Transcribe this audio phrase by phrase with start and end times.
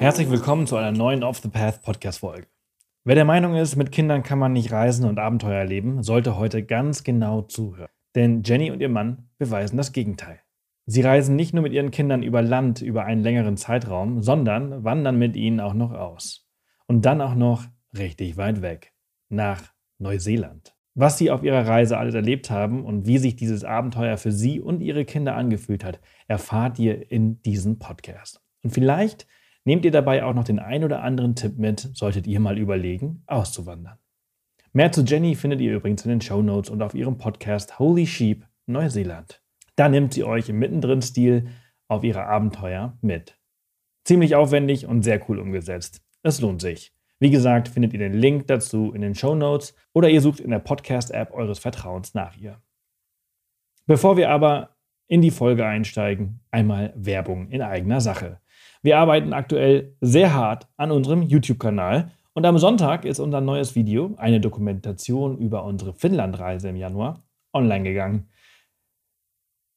[0.00, 2.46] Herzlich willkommen zu einer neuen Off the Path Podcast-Folge.
[3.02, 6.64] Wer der Meinung ist, mit Kindern kann man nicht reisen und Abenteuer erleben, sollte heute
[6.64, 7.90] ganz genau zuhören.
[8.14, 10.38] Denn Jenny und ihr Mann beweisen das Gegenteil.
[10.86, 15.18] Sie reisen nicht nur mit ihren Kindern über Land über einen längeren Zeitraum, sondern wandern
[15.18, 16.48] mit ihnen auch noch aus.
[16.86, 17.64] Und dann auch noch
[17.98, 18.92] richtig weit weg,
[19.28, 20.76] nach Neuseeland.
[20.94, 24.60] Was sie auf ihrer Reise alles erlebt haben und wie sich dieses Abenteuer für sie
[24.60, 28.40] und ihre Kinder angefühlt hat, erfahrt ihr in diesem Podcast.
[28.62, 29.26] Und vielleicht
[29.64, 33.22] nehmt ihr dabei auch noch den ein oder anderen Tipp mit, solltet ihr mal überlegen,
[33.26, 33.98] auszuwandern.
[34.72, 38.06] Mehr zu Jenny findet ihr übrigens in den Show Notes und auf ihrem Podcast Holy
[38.06, 39.42] Sheep Neuseeland.
[39.76, 41.48] Da nimmt sie euch im Mittendrin-Stil
[41.88, 43.38] auf ihre Abenteuer mit.
[44.04, 46.02] Ziemlich aufwendig und sehr cool umgesetzt.
[46.22, 46.92] Es lohnt sich.
[47.18, 50.50] Wie gesagt, findet ihr den Link dazu in den Show Notes oder ihr sucht in
[50.50, 52.62] der Podcast-App eures Vertrauens nach ihr.
[53.86, 54.76] Bevor wir aber
[55.08, 58.40] in die Folge einsteigen, einmal Werbung in eigener Sache.
[58.82, 64.14] Wir arbeiten aktuell sehr hart an unserem YouTube-Kanal und am Sonntag ist unser neues Video,
[64.16, 68.28] eine Dokumentation über unsere Finnlandreise im Januar, online gegangen.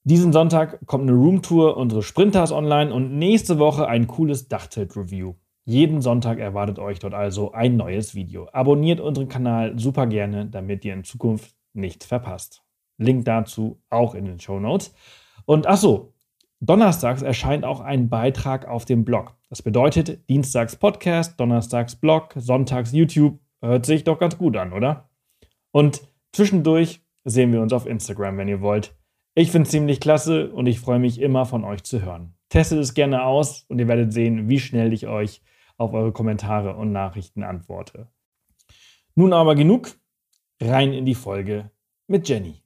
[0.04, 5.36] Diesen Sonntag kommt eine Roomtour unseres Sprinters online und nächste Woche ein cooles Dachzelt-Review.
[5.66, 8.48] Jeden Sonntag erwartet euch dort also ein neues Video.
[8.52, 12.64] Abonniert unseren Kanal super gerne, damit ihr in Zukunft nichts verpasst.
[12.98, 14.94] Link dazu auch in den Show Notes.
[15.46, 16.14] Und ach so,
[16.64, 19.36] Donnerstags erscheint auch ein Beitrag auf dem Blog.
[19.50, 23.40] Das bedeutet Dienstags Podcast, Donnerstags Blog, Sonntags YouTube.
[23.62, 25.10] Hört sich doch ganz gut an, oder?
[25.72, 28.96] Und zwischendurch sehen wir uns auf Instagram, wenn ihr wollt.
[29.34, 32.36] Ich finde es ziemlich klasse und ich freue mich immer von euch zu hören.
[32.50, 35.42] Testet es gerne aus und ihr werdet sehen, wie schnell ich euch
[35.78, 38.08] auf eure Kommentare und Nachrichten antworte.
[39.16, 39.98] Nun aber genug,
[40.62, 41.72] rein in die Folge
[42.06, 42.62] mit Jenny.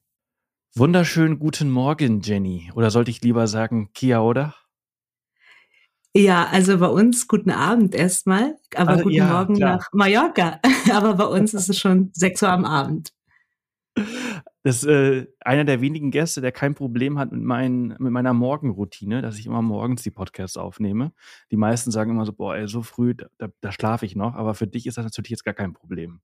[0.78, 2.70] Wunderschönen guten Morgen, Jenny.
[2.76, 4.56] Oder sollte ich lieber sagen Kia oder?
[6.14, 9.78] Ja, also bei uns guten Abend erstmal, aber also, guten ja, Morgen klar.
[9.78, 10.60] nach Mallorca.
[10.92, 13.14] aber bei uns ist es schon 6 Uhr am Abend.
[14.64, 18.34] Das ist äh, einer der wenigen Gäste, der kein Problem hat mit, mein, mit meiner
[18.34, 21.14] Morgenroutine, dass ich immer morgens die Podcasts aufnehme.
[21.52, 24.36] Die meisten sagen immer so, boah, ey, so früh, da, da schlafe ich noch.
[24.36, 26.20] Aber für dich ist das natürlich jetzt gar kein Problem.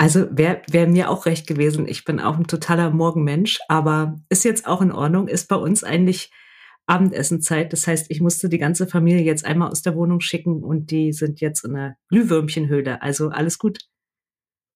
[0.00, 1.86] Also wäre wär mir auch recht gewesen.
[1.86, 5.28] Ich bin auch ein totaler Morgenmensch, aber ist jetzt auch in Ordnung.
[5.28, 6.32] Ist bei uns eigentlich
[6.86, 7.70] Abendessenzeit.
[7.74, 11.12] Das heißt, ich musste die ganze Familie jetzt einmal aus der Wohnung schicken und die
[11.12, 13.02] sind jetzt in einer Glühwürmchenhöhle.
[13.02, 13.80] Also alles gut.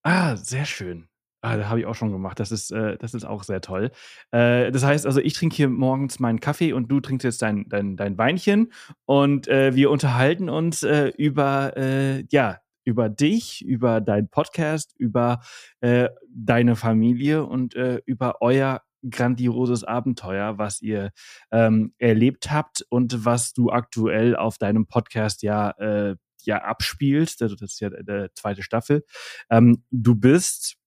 [0.03, 1.07] Ah, sehr schön.
[1.41, 2.39] Ah, das habe ich auch schon gemacht.
[2.39, 3.89] Das ist, äh, das ist auch sehr toll.
[4.29, 7.67] Äh, das heißt also, ich trinke hier morgens meinen Kaffee und du trinkst jetzt dein,
[7.67, 8.71] dein, dein Weinchen
[9.05, 15.41] und äh, wir unterhalten uns äh, über äh, ja, über dich, über deinen Podcast, über
[15.81, 21.11] äh, deine Familie und äh, über euer grandioses Abenteuer, was ihr
[21.51, 27.41] ähm, erlebt habt und was du aktuell auf deinem Podcast ja äh, ja abspielst.
[27.41, 29.03] Also das ist ja der zweite Staffel.
[29.49, 30.77] Ähm, du bist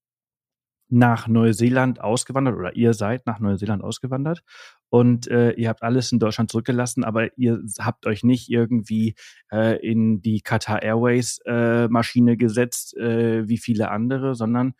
[0.90, 4.42] nach Neuseeland ausgewandert oder ihr seid nach Neuseeland ausgewandert
[4.90, 9.14] und äh, ihr habt alles in Deutschland zurückgelassen, aber ihr habt euch nicht irgendwie
[9.52, 14.74] äh, in die Qatar Airways äh, Maschine gesetzt äh, wie viele andere, sondern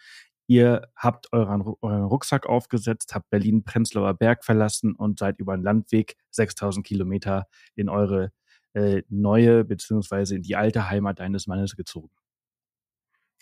[0.47, 6.17] ihr habt euren, euren Rucksack aufgesetzt, habt Berlin-Prenzlauer Berg verlassen und seid über einen Landweg
[6.31, 8.33] 6000 Kilometer in eure
[8.73, 12.11] äh, neue beziehungsweise in die alte Heimat deines Mannes gezogen.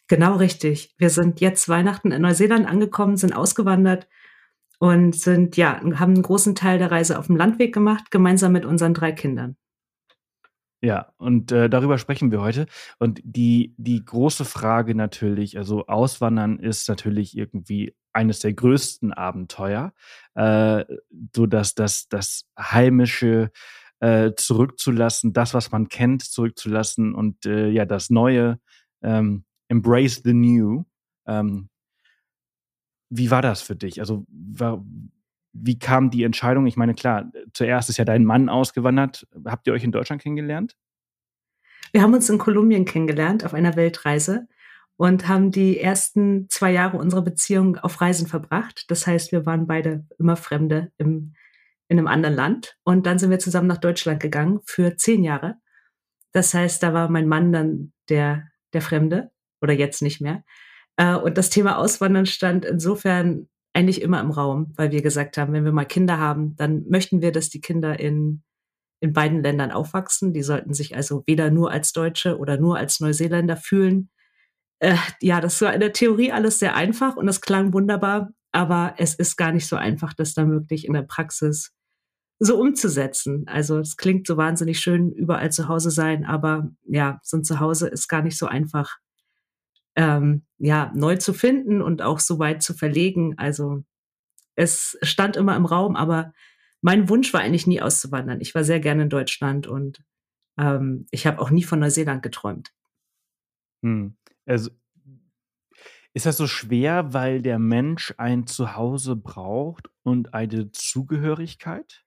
[0.08, 0.94] Genau richtig.
[0.98, 4.08] Wir sind jetzt Weihnachten in Neuseeland angekommen, sind ausgewandert
[4.78, 8.64] und sind, ja, haben einen großen Teil der Reise auf dem Landweg gemacht, gemeinsam mit
[8.64, 9.56] unseren drei Kindern.
[10.82, 12.66] Ja, und äh, darüber sprechen wir heute.
[12.98, 19.92] Und die, die große Frage natürlich, also Auswandern ist natürlich irgendwie eines der größten Abenteuer,
[20.34, 20.84] äh,
[21.34, 23.50] so dass das, das heimische
[24.00, 28.60] äh, zurückzulassen, das, was man kennt, zurückzulassen und äh, ja, das Neue
[29.02, 30.84] ähm, Embrace the New.
[31.26, 31.68] Ähm,
[33.08, 34.00] wie war das für dich?
[34.00, 34.84] Also, war,
[35.52, 36.66] wie kam die Entscheidung?
[36.66, 39.26] Ich meine, klar, zuerst ist ja dein Mann ausgewandert.
[39.44, 40.76] Habt ihr euch in Deutschland kennengelernt?
[41.92, 44.48] Wir haben uns in Kolumbien kennengelernt auf einer Weltreise
[44.96, 48.86] und haben die ersten zwei Jahre unserer Beziehung auf Reisen verbracht.
[48.88, 51.34] Das heißt, wir waren beide immer Fremde im,
[51.88, 52.76] in einem anderen Land.
[52.82, 55.56] Und dann sind wir zusammen nach Deutschland gegangen für zehn Jahre.
[56.32, 59.30] Das heißt, da war mein Mann dann der, der Fremde
[59.60, 60.44] oder jetzt nicht mehr.
[60.96, 65.52] Äh, und das Thema Auswandern stand insofern eigentlich immer im Raum, weil wir gesagt haben,
[65.52, 68.42] wenn wir mal Kinder haben, dann möchten wir, dass die Kinder in,
[69.00, 70.32] in beiden Ländern aufwachsen.
[70.32, 74.08] Die sollten sich also weder nur als Deutsche oder nur als Neuseeländer fühlen.
[74.78, 78.94] Äh, ja, das war in der Theorie alles sehr einfach und das klang wunderbar, aber
[78.98, 81.72] es ist gar nicht so einfach, das dann wirklich in der Praxis
[82.38, 83.44] so umzusetzen.
[83.46, 87.88] Also es klingt so wahnsinnig schön, überall zu Hause sein, aber ja, so ein Zuhause
[87.88, 88.98] ist gar nicht so einfach,
[89.96, 93.34] ähm, ja, neu zu finden und auch so weit zu verlegen.
[93.38, 93.82] Also
[94.54, 96.32] es stand immer im Raum, aber
[96.82, 98.40] mein Wunsch war eigentlich nie auszuwandern.
[98.40, 100.02] Ich war sehr gerne in Deutschland und
[100.58, 102.72] ähm, ich habe auch nie von Neuseeland geträumt.
[103.82, 104.16] Hm.
[104.44, 104.70] Also
[106.12, 112.04] ist das so schwer, weil der Mensch ein Zuhause braucht und eine Zugehörigkeit?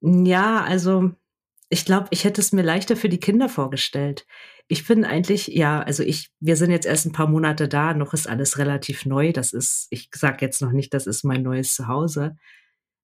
[0.00, 1.12] Ja, also
[1.68, 4.26] ich glaube, ich hätte es mir leichter für die Kinder vorgestellt.
[4.68, 8.14] Ich finde eigentlich, ja, also ich, wir sind jetzt erst ein paar Monate da, noch
[8.14, 9.32] ist alles relativ neu.
[9.32, 12.36] Das ist, ich sage jetzt noch nicht, das ist mein neues Zuhause.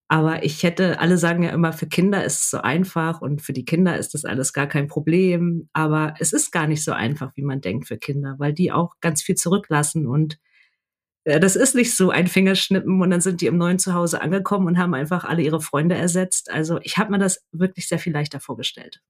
[0.09, 3.53] Aber ich hätte, alle sagen ja immer, für Kinder ist es so einfach und für
[3.53, 5.69] die Kinder ist das alles gar kein Problem.
[5.73, 8.95] Aber es ist gar nicht so einfach, wie man denkt für Kinder, weil die auch
[9.01, 10.39] ganz viel zurücklassen und
[11.25, 14.67] äh, das ist nicht so ein Fingerschnippen und dann sind die im neuen Zuhause angekommen
[14.67, 16.51] und haben einfach alle ihre Freunde ersetzt.
[16.51, 19.01] Also ich habe mir das wirklich sehr viel leichter vorgestellt.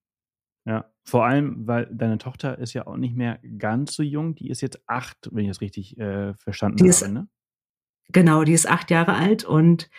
[0.70, 4.36] Ja, vor allem, weil deine Tochter ist ja auch nicht mehr ganz so jung.
[4.36, 6.90] Die ist jetzt acht, wenn ich das richtig äh, verstanden die habe.
[6.90, 7.28] Ist, ne?
[8.12, 9.90] Genau, die ist acht Jahre alt und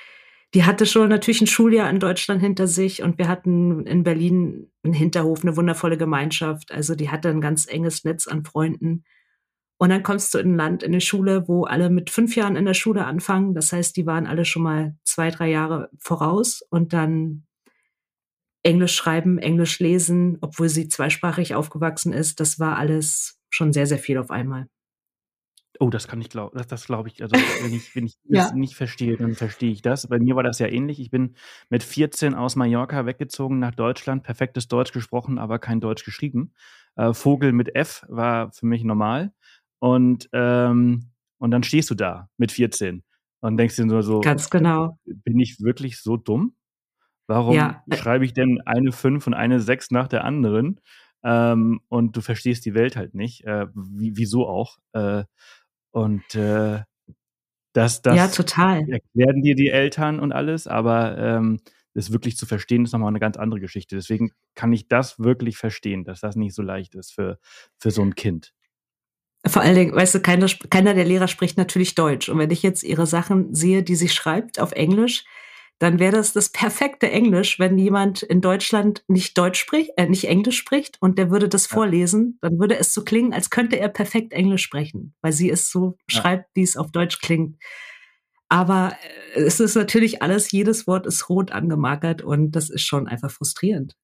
[0.54, 4.72] die hatte schon natürlich ein Schuljahr in Deutschland hinter sich und wir hatten in Berlin
[4.84, 6.72] einen Hinterhof, eine wundervolle Gemeinschaft.
[6.72, 9.04] Also die hatte ein ganz enges Netz an Freunden.
[9.78, 12.56] Und dann kommst du in ein Land, in eine Schule, wo alle mit fünf Jahren
[12.56, 13.56] in der Schule anfangen.
[13.56, 17.46] Das heißt, die waren alle schon mal zwei, drei Jahre voraus und dann
[18.64, 22.40] Englisch schreiben, Englisch lesen, obwohl sie zweisprachig aufgewachsen ist.
[22.40, 24.68] Das war alles schon sehr, sehr viel auf einmal.
[25.80, 26.56] Oh, das kann ich glauben.
[26.56, 27.24] Das, das glaube ich.
[27.24, 28.44] Also wenn ich, wenn ich ja.
[28.44, 30.08] das nicht verstehe, dann verstehe ich das.
[30.08, 31.00] Bei mir war das ja ähnlich.
[31.00, 31.36] Ich bin
[31.70, 36.54] mit 14 aus Mallorca weggezogen nach Deutschland, perfektes Deutsch gesprochen, aber kein Deutsch geschrieben.
[36.98, 39.34] Äh, Vogel mit F war für mich normal.
[39.80, 41.10] Und, ähm,
[41.40, 43.04] und dann stehst du da mit 14
[43.40, 45.00] und denkst dir nur so, ganz genau.
[45.06, 46.54] Bin ich wirklich so dumm?
[47.32, 47.82] Warum ja.
[47.90, 50.82] Äh schreibe ich denn eine 5 und eine 6 nach der anderen?
[51.24, 53.46] Ähm, und du verstehst die Welt halt nicht.
[53.46, 54.80] Äh, wie, wieso auch?
[54.92, 55.24] Äh,
[55.92, 56.82] und äh,
[57.72, 58.80] das, das ja, total.
[58.90, 61.62] erklären dir die Eltern und alles, aber ähm,
[61.94, 63.96] das wirklich zu verstehen, ist nochmal eine ganz andere Geschichte.
[63.96, 67.40] Deswegen kann ich das wirklich verstehen, dass das nicht so leicht ist für,
[67.78, 68.54] für so ein Kind.
[69.48, 72.28] Vor allen Dingen, weißt du, keiner, keiner der Lehrer spricht natürlich Deutsch.
[72.28, 75.24] Und wenn ich jetzt ihre Sachen sehe, die sie schreibt auf Englisch,
[75.82, 80.26] dann wäre das das perfekte Englisch, wenn jemand in Deutschland nicht Deutsch spricht, äh, nicht
[80.26, 81.74] Englisch spricht und der würde das ja.
[81.74, 85.72] vorlesen, dann würde es so klingen, als könnte er perfekt Englisch sprechen, weil sie es
[85.72, 86.22] so ja.
[86.22, 87.58] schreibt, wie es auf Deutsch klingt.
[88.48, 88.96] Aber
[89.34, 93.32] äh, es ist natürlich alles, jedes Wort ist rot angemarkert und das ist schon einfach
[93.32, 93.96] frustrierend.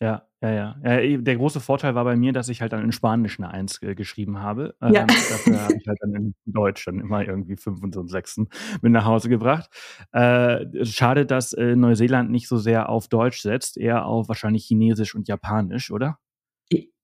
[0.00, 0.76] Ja, ja, ja.
[0.84, 1.16] ja.
[1.18, 3.94] Der große Vorteil war bei mir, dass ich halt dann in Spanisch eine Eins äh,
[3.94, 4.74] geschrieben habe.
[4.80, 5.02] Ja.
[5.02, 8.08] Ähm, dafür habe ich halt dann in Deutsch dann immer irgendwie fünf und so einen
[8.08, 8.48] Sechsten
[8.82, 9.70] mit nach Hause gebracht.
[10.12, 15.14] Äh, schade, dass äh, Neuseeland nicht so sehr auf Deutsch setzt, eher auf wahrscheinlich Chinesisch
[15.14, 16.18] und Japanisch, oder?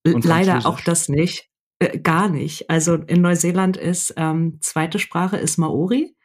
[0.04, 1.48] Und Leider auch das nicht.
[1.78, 2.70] Äh, gar nicht.
[2.70, 6.16] Also in Neuseeland ist ähm, zweite Sprache ist Maori.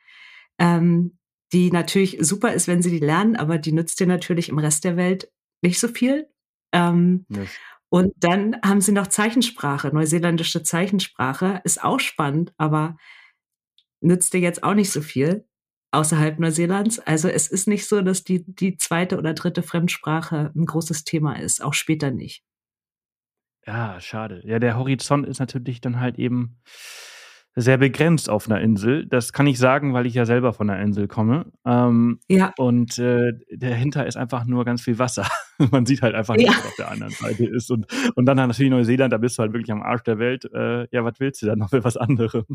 [0.57, 1.17] Ähm,
[1.53, 4.83] die natürlich super ist, wenn sie die lernen, aber die nützt dir natürlich im Rest
[4.83, 5.31] der Welt
[5.61, 6.27] nicht so viel.
[6.75, 7.49] Ähm, yes.
[7.89, 12.97] Und dann haben sie noch Zeichensprache, neuseeländische Zeichensprache, ist auch spannend, aber
[14.01, 15.45] nützt dir jetzt auch nicht so viel
[15.91, 16.99] außerhalb Neuseelands.
[16.99, 21.39] Also es ist nicht so, dass die, die zweite oder dritte Fremdsprache ein großes Thema
[21.39, 22.43] ist, auch später nicht.
[23.65, 24.41] Ja, schade.
[24.43, 26.57] Ja, der Horizont ist natürlich dann halt eben
[27.55, 29.07] sehr begrenzt auf einer Insel.
[29.07, 31.51] Das kann ich sagen, weil ich ja selber von einer Insel komme.
[31.65, 32.53] Ähm, ja.
[32.57, 35.25] Und äh, dahinter ist einfach nur ganz viel Wasser.
[35.71, 37.71] Man sieht halt einfach nicht, was auf der anderen Seite ist.
[37.71, 40.45] Und, und dann natürlich Neuseeland, da bist du halt wirklich am Arsch der Welt.
[40.53, 42.45] Äh, ja, was willst du dann noch für was anderes?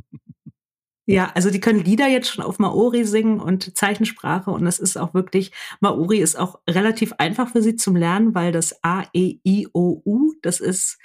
[1.07, 4.97] Ja, also die können Lieder jetzt schon auf Maori singen und Zeichensprache und das ist
[4.97, 9.39] auch wirklich, Maori ist auch relativ einfach für sie zum Lernen, weil das A, E,
[9.45, 10.99] I, O, U, das ist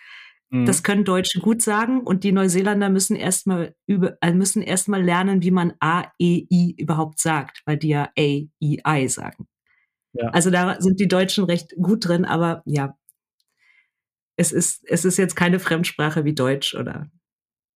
[0.52, 0.84] das mhm.
[0.84, 5.52] können Deutsche gut sagen und die Neuseeländer müssen erstmal über, also müssen erstmal lernen, wie
[5.52, 9.48] man A, E, I überhaupt sagt, weil die ja A, E, I sagen.
[10.16, 10.30] Ja.
[10.30, 12.98] Also da sind die Deutschen recht gut drin, aber ja,
[14.38, 17.10] es ist, es ist jetzt keine Fremdsprache wie Deutsch oder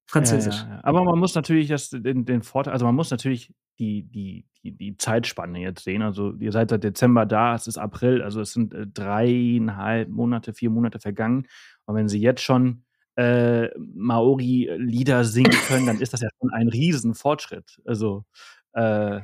[0.10, 0.62] Französisch.
[0.64, 4.04] Ja, ja, Aber man muss natürlich das, den, den Vorteil, also man muss natürlich die,
[4.04, 6.02] die, die, die Zeitspanne jetzt sehen.
[6.02, 10.54] Also ihr seid seit Dezember da, es ist April, also es sind äh, dreieinhalb Monate,
[10.54, 11.48] vier Monate vergangen.
[11.86, 12.84] Und wenn sie jetzt schon
[13.16, 17.80] äh, Maori-Lieder singen können, dann ist das ja schon ein Riesenfortschritt.
[17.86, 18.26] Also
[18.74, 19.22] äh,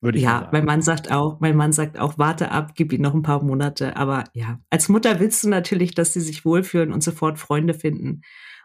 [0.00, 0.48] würde ich ja, sagen.
[0.52, 3.42] mein Mann sagt auch, mein Mann sagt auch, warte ab, gib ihm noch ein paar
[3.42, 3.96] Monate.
[3.96, 8.22] Aber ja, als Mutter willst du natürlich, dass sie sich wohlfühlen und sofort Freunde finden.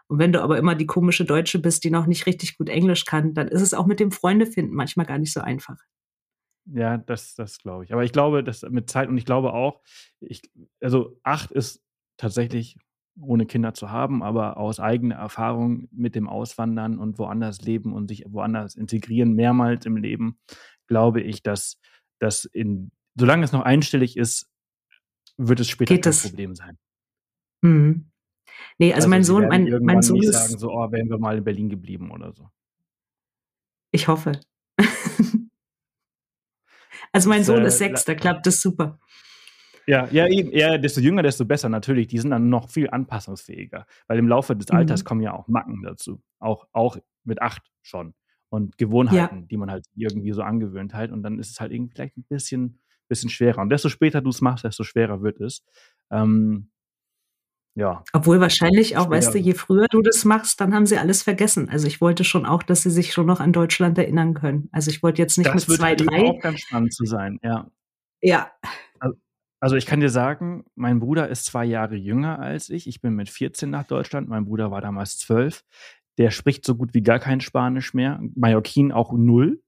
[0.08, 3.06] Und wenn du aber immer die komische Deutsche bist, die noch nicht richtig gut Englisch
[3.06, 5.78] kann, dann ist es auch mit dem Freunde finden manchmal gar nicht so einfach.
[6.66, 7.92] Ja, das, das glaube ich.
[7.92, 9.80] Aber ich glaube, dass mit Zeit und ich glaube auch,
[10.20, 10.42] ich,
[10.80, 11.82] also acht ist
[12.18, 12.76] tatsächlich
[13.20, 18.08] ohne Kinder zu haben, aber aus eigener Erfahrung mit dem Auswandern und woanders leben und
[18.08, 20.38] sich woanders integrieren, mehrmals im Leben,
[20.88, 21.78] glaube ich, dass
[22.18, 24.48] das in, solange es noch einstellig ist,
[25.36, 26.22] wird es später Geht kein das?
[26.22, 26.78] Problem sein.
[27.62, 28.10] Mhm.
[28.78, 31.18] Nee, also, mein sie Sohn, mein, mein Sohn nicht ist, sagen, so, oh, wären wir
[31.18, 32.50] mal in Berlin geblieben oder so.
[33.92, 34.40] ich hoffe.
[37.12, 38.98] also mein Das, Sohn äh, ist sechs, da klappt das super.
[39.86, 42.06] Ja, ja, eben, ja, desto jünger, desto besser natürlich.
[42.06, 45.04] Die sind dann noch viel anpassungsfähiger, weil im Laufe des Alters Mhm.
[45.06, 46.22] kommen ja auch Macken dazu.
[46.38, 48.14] Auch, auch mit acht schon.
[48.52, 51.10] Und Gewohnheiten, die man halt irgendwie so angewöhnt hat.
[51.10, 53.62] Und dann ist es halt irgendwie vielleicht ein bisschen, bisschen schwerer.
[53.62, 55.64] Und desto später du es machst, desto schwerer wird es.
[56.10, 56.68] Ähm,
[57.74, 61.22] ja, Obwohl wahrscheinlich auch, weißt du, je früher du das machst, dann haben sie alles
[61.22, 61.70] vergessen.
[61.70, 64.68] Also ich wollte schon auch, dass sie sich schon noch an Deutschland erinnern können.
[64.72, 66.26] Also ich wollte jetzt nicht das mit zwei, halt drei.
[66.26, 67.70] auch ganz spannend zu sein, ja.
[68.20, 68.52] Ja,
[69.62, 72.88] Also ich kann dir sagen, mein Bruder ist zwei Jahre jünger als ich.
[72.88, 74.28] Ich bin mit 14 nach Deutschland.
[74.28, 75.64] Mein Bruder war damals zwölf.
[76.18, 78.20] Der spricht so gut wie gar kein Spanisch mehr.
[78.34, 79.62] Mallorquin auch null.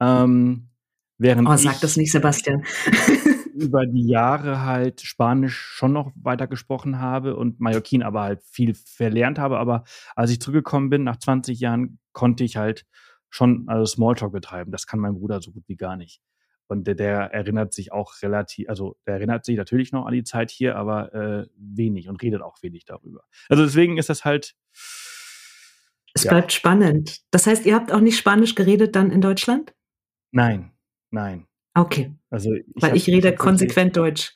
[0.00, 0.70] Ähm,
[1.18, 2.64] während oh, sag ich das nicht, Sebastian.
[3.54, 8.74] über die Jahre halt Spanisch schon noch weiter gesprochen habe und Mallorquin aber halt viel
[8.74, 9.58] verlernt habe.
[9.58, 9.84] Aber
[10.16, 12.84] als ich zurückgekommen bin, nach 20 Jahren, konnte ich halt
[13.30, 14.72] schon also Smalltalk betreiben.
[14.72, 16.20] Das kann mein Bruder so gut wie gar nicht.
[16.66, 20.24] Und der, der erinnert sich auch relativ, also der erinnert sich natürlich noch an die
[20.24, 23.24] Zeit hier, aber äh, wenig und redet auch wenig darüber.
[23.48, 24.54] Also deswegen ist das halt,
[26.14, 26.30] es Ja.
[26.30, 27.20] bleibt spannend.
[27.30, 29.74] Das heißt, ihr habt auch nicht Spanisch geredet dann in Deutschland?
[30.32, 30.72] nein,
[31.10, 31.46] nein.
[31.76, 34.32] Okay, Also ich weil hab- ich rede wirklich- konsequent Deutsch.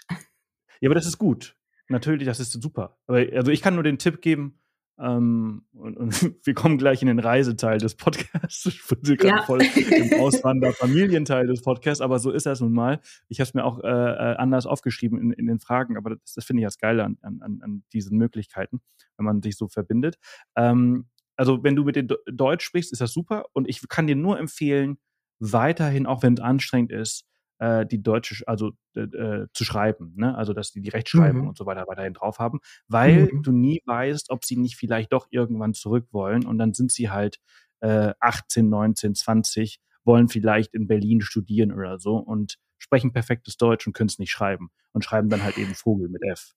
[0.81, 1.57] Ja, aber das ist gut.
[1.89, 2.99] Natürlich, das ist super.
[3.07, 4.61] Aber also ich kann nur den Tipp geben,
[5.01, 6.11] ähm, und, und
[6.45, 8.67] wir kommen gleich in den Reiseteil des Podcasts.
[8.67, 9.43] Ich bin gerade Ja.
[9.43, 13.01] voll im Auswander-Familienteil des Podcasts, aber so ist das nun mal.
[13.29, 16.35] Ich habe es mir auch äh, äh, anders aufgeschrieben in, in den Fragen, aber das,
[16.35, 18.81] das finde ich das Geile an, an, an diesen Möglichkeiten,
[19.17, 20.17] wenn man sich so verbindet.
[20.57, 21.07] Ähm,
[21.39, 24.39] also wenn du mit den Deutsch sprichst, ist das super und ich kann dir nur
[24.41, 24.99] empfehlen,
[25.41, 27.25] weiterhin, auch wenn es anstrengend ist,
[27.61, 30.37] äh, die deutsche, also äh, zu schreiben, ne?
[30.37, 31.49] Also dass die die Rechtschreibung Mhm.
[31.49, 33.43] und so weiter weiterhin drauf haben, weil Mhm.
[33.43, 37.11] du nie weißt, ob sie nicht vielleicht doch irgendwann zurück wollen und dann sind sie
[37.11, 37.39] halt
[37.81, 43.87] äh, 18, 19, 20, wollen vielleicht in Berlin studieren oder so und sprechen perfektes Deutsch
[43.87, 46.55] und können es nicht schreiben und schreiben dann halt eben Vogel mit F.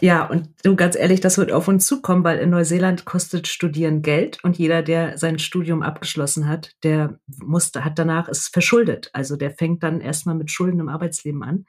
[0.00, 4.00] Ja, und du ganz ehrlich, das wird auf uns zukommen, weil in Neuseeland kostet Studieren
[4.00, 9.10] Geld und jeder, der sein Studium abgeschlossen hat, der musste, hat danach ist verschuldet.
[9.12, 11.66] Also der fängt dann erstmal mit Schulden im Arbeitsleben an.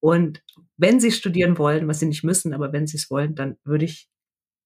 [0.00, 0.42] Und
[0.76, 3.84] wenn sie studieren wollen, was sie nicht müssen, aber wenn sie es wollen, dann würde
[3.84, 4.08] ich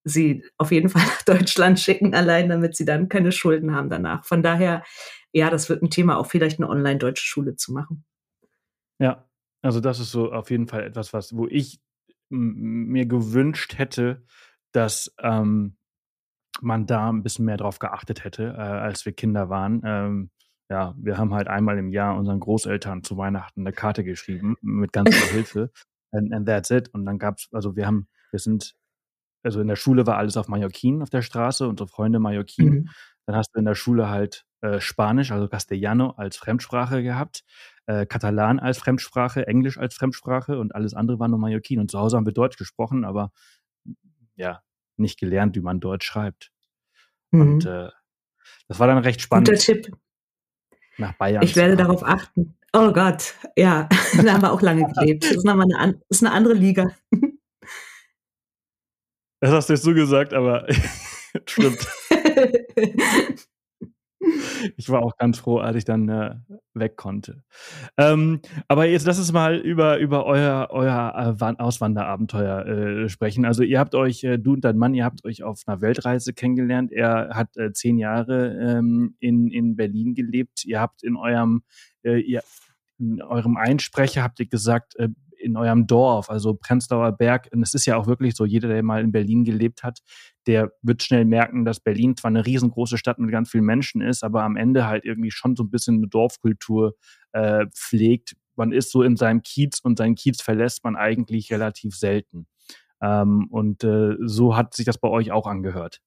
[0.05, 4.25] sie auf jeden Fall nach Deutschland schicken, allein damit sie dann keine Schulden haben danach.
[4.25, 4.85] Von daher,
[5.33, 8.05] ja, das wird ein Thema, auch vielleicht eine online-deutsche Schule zu machen.
[8.99, 9.29] Ja,
[9.61, 11.81] also das ist so auf jeden Fall etwas, was, wo ich
[12.33, 14.25] mir gewünscht hätte,
[14.73, 15.77] dass ähm,
[16.61, 19.83] man da ein bisschen mehr drauf geachtet hätte, äh, als wir Kinder waren.
[19.85, 20.31] Ähm,
[20.69, 24.93] ja, wir haben halt einmal im Jahr unseren Großeltern zu Weihnachten eine Karte geschrieben mit
[24.93, 25.71] ganz viel Hilfe.
[26.13, 26.89] And, and that's it.
[26.93, 28.75] Und dann gab's, also wir haben, wir sind,
[29.43, 32.71] also in der Schule war alles auf Mallorquin auf der Straße, unsere Freunde Mallorquin.
[32.71, 32.89] Mhm.
[33.27, 37.45] Dann hast du in der Schule halt äh, Spanisch, also Castellano als Fremdsprache gehabt,
[37.87, 41.79] äh, Katalan als Fremdsprache, Englisch als Fremdsprache und alles andere war nur Mallorquin.
[41.81, 43.33] Und zu Hause haben wir Deutsch gesprochen, aber
[44.37, 44.63] ja,
[44.97, 46.53] nicht gelernt, wie man Deutsch schreibt.
[47.31, 47.71] Und Mhm.
[47.71, 47.91] äh,
[48.69, 49.97] das war dann recht Guter spannend, Tipp.
[50.99, 52.55] nach Bayern Ich werde darauf achten.
[52.73, 53.89] Oh Gott, ja,
[54.27, 55.25] da haben wir auch lange gelebt.
[55.25, 56.91] Das ist nochmal eine, ist eine andere Liga.
[59.41, 60.67] Das hast du jetzt so gesagt, aber
[61.47, 61.87] stimmt.
[64.77, 66.37] Ich war auch ganz froh, als ich dann äh,
[66.75, 67.43] weg konnte.
[67.97, 73.45] Ähm, aber jetzt lass uns mal über, über euer, euer äh, Wan- Auswanderabenteuer äh, sprechen.
[73.45, 76.33] Also ihr habt euch, äh, du und dein Mann, ihr habt euch auf einer Weltreise
[76.33, 76.93] kennengelernt.
[76.93, 80.65] Er hat äh, zehn Jahre ähm, in, in Berlin gelebt.
[80.65, 81.63] Ihr habt in eurem,
[82.05, 82.43] ihr,
[82.99, 84.97] in eurem Einsprecher habt ihr gesagt,
[85.43, 88.83] in eurem Dorf, also Prenzlauer Berg, und es ist ja auch wirklich so, jeder, der
[88.83, 90.01] mal in Berlin gelebt hat,
[90.47, 94.25] der wird schnell merken, dass Berlin zwar eine riesengroße Stadt mit ganz vielen Menschen ist,
[94.25, 96.95] aber am Ende halt irgendwie schon so ein bisschen eine Dorfkultur
[97.33, 98.35] äh, pflegt.
[98.57, 102.47] Man ist so in seinem Kiez und seinen Kiez verlässt man eigentlich relativ selten.
[103.01, 106.01] Ähm, und äh, so hat sich das bei euch auch angehört.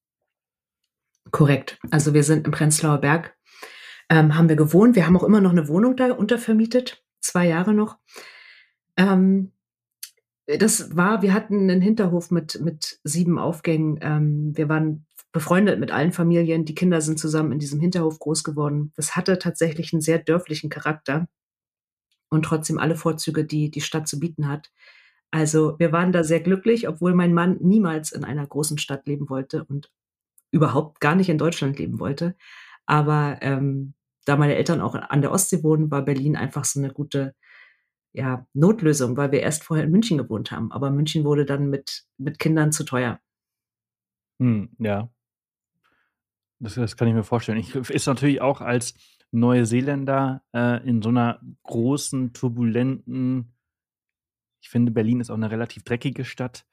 [1.31, 1.79] Korrekt.
[1.91, 3.35] Also wir sind im Prenzlauer Berg,
[4.09, 4.95] ähm, haben wir gewohnt.
[4.95, 7.97] Wir haben auch immer noch eine Wohnung da untervermietet, zwei Jahre noch.
[8.97, 9.51] Ähm,
[10.47, 13.97] das war, wir hatten einen Hinterhof mit, mit sieben Aufgängen.
[14.01, 16.65] Ähm, wir waren befreundet mit allen Familien.
[16.65, 18.93] Die Kinder sind zusammen in diesem Hinterhof groß geworden.
[18.95, 21.27] Das hatte tatsächlich einen sehr dörflichen Charakter
[22.29, 24.71] und trotzdem alle Vorzüge, die die Stadt zu bieten hat.
[25.31, 29.29] Also wir waren da sehr glücklich, obwohl mein Mann niemals in einer großen Stadt leben
[29.29, 29.91] wollte und
[30.51, 32.35] überhaupt gar nicht in Deutschland leben wollte.
[32.85, 33.93] Aber ähm,
[34.25, 37.35] da meine Eltern auch an der Ostsee wohnen, war Berlin einfach so eine gute
[38.15, 40.71] ja, Notlösung, weil wir erst vorher in München gewohnt haben.
[40.71, 43.19] Aber München wurde dann mit, mit Kindern zu teuer.
[44.39, 45.09] Hm, ja.
[46.59, 47.57] Das, das kann ich mir vorstellen.
[47.57, 48.93] Ich, ist natürlich auch als
[49.31, 53.53] Neuseeländer äh, in so einer großen, turbulenten,
[54.61, 56.65] ich finde, Berlin ist auch eine relativ dreckige Stadt.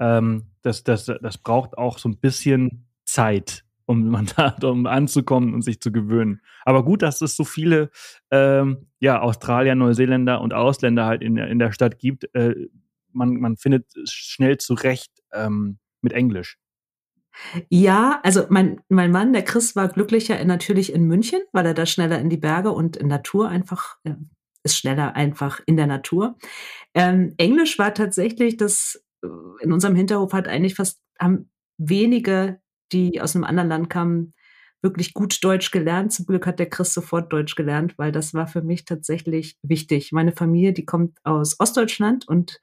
[0.00, 5.54] Ähm, das, das, das braucht auch so ein bisschen Zeit, um man da um anzukommen
[5.54, 6.40] und sich zu gewöhnen.
[6.64, 7.90] Aber gut, dass es so viele
[8.30, 12.32] ähm, ja, Australier, Neuseeländer und Ausländer halt in, in der Stadt gibt.
[12.34, 12.54] Äh,
[13.12, 16.58] man, man findet schnell zurecht ähm, mit Englisch.
[17.70, 21.74] Ja, also mein, mein Mann, der Chris, war glücklicher in, natürlich in München, weil er
[21.74, 24.14] da schneller in die Berge und in Natur einfach, äh,
[24.64, 26.36] ist schneller einfach in der Natur.
[26.94, 29.28] Ähm, Englisch war tatsächlich das, äh,
[29.62, 32.60] in unserem Hinterhof hat eigentlich fast, haben wenige
[32.92, 34.34] die aus einem anderen Land kamen,
[34.82, 36.12] wirklich gut Deutsch gelernt.
[36.12, 40.12] Zum Glück hat der Chris sofort Deutsch gelernt, weil das war für mich tatsächlich wichtig.
[40.12, 42.60] Meine Familie, die kommt aus Ostdeutschland und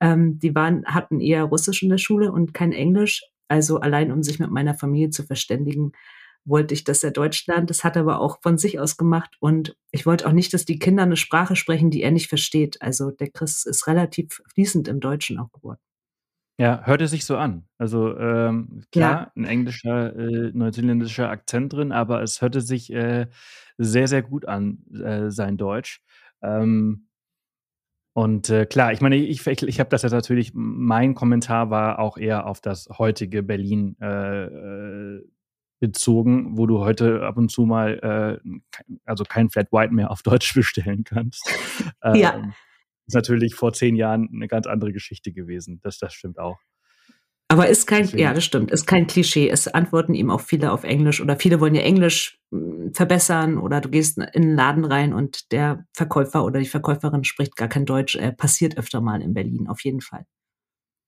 [0.00, 3.22] ähm, die waren, hatten eher Russisch in der Schule und kein Englisch.
[3.48, 5.92] Also allein um sich mit meiner Familie zu verständigen,
[6.44, 7.68] wollte ich, dass er Deutsch lernt.
[7.68, 9.36] Das hat er aber auch von sich aus gemacht.
[9.40, 12.80] Und ich wollte auch nicht, dass die Kinder eine Sprache sprechen, die er nicht versteht.
[12.80, 15.80] Also der Chris ist relativ fließend im Deutschen auch geworden.
[16.60, 17.64] Ja, hörte sich so an.
[17.78, 19.32] Also ähm, klar, Ja.
[19.34, 23.28] ein englischer, äh, neuseeländischer Akzent drin, aber es hörte sich äh,
[23.78, 26.02] sehr, sehr gut an, äh, sein Deutsch.
[26.42, 27.06] Ähm,
[28.12, 31.98] und äh, klar, ich meine, ich, ich, ich habe das jetzt natürlich, mein Kommentar war
[31.98, 35.26] auch eher auf das heutige Berlin äh, äh,
[35.80, 38.38] bezogen, wo du heute ab und zu mal,
[39.06, 41.42] also kein Flat White mehr auf Deutsch bestellen kannst.
[42.04, 42.34] Ja.
[42.34, 42.52] Ähm,
[43.10, 45.80] ist natürlich vor zehn Jahren eine ganz andere Geschichte gewesen.
[45.82, 46.58] Das, das stimmt auch.
[47.48, 48.22] Aber ist kein, Deswegen.
[48.22, 49.48] ja, das stimmt, ist kein Klischee.
[49.48, 53.80] Es antworten ihm auch viele auf Englisch oder viele wollen ja Englisch hm, verbessern oder
[53.80, 57.86] du gehst in einen Laden rein und der Verkäufer oder die Verkäuferin spricht gar kein
[57.86, 58.14] Deutsch.
[58.14, 60.26] Äh, passiert öfter mal in Berlin, auf jeden Fall.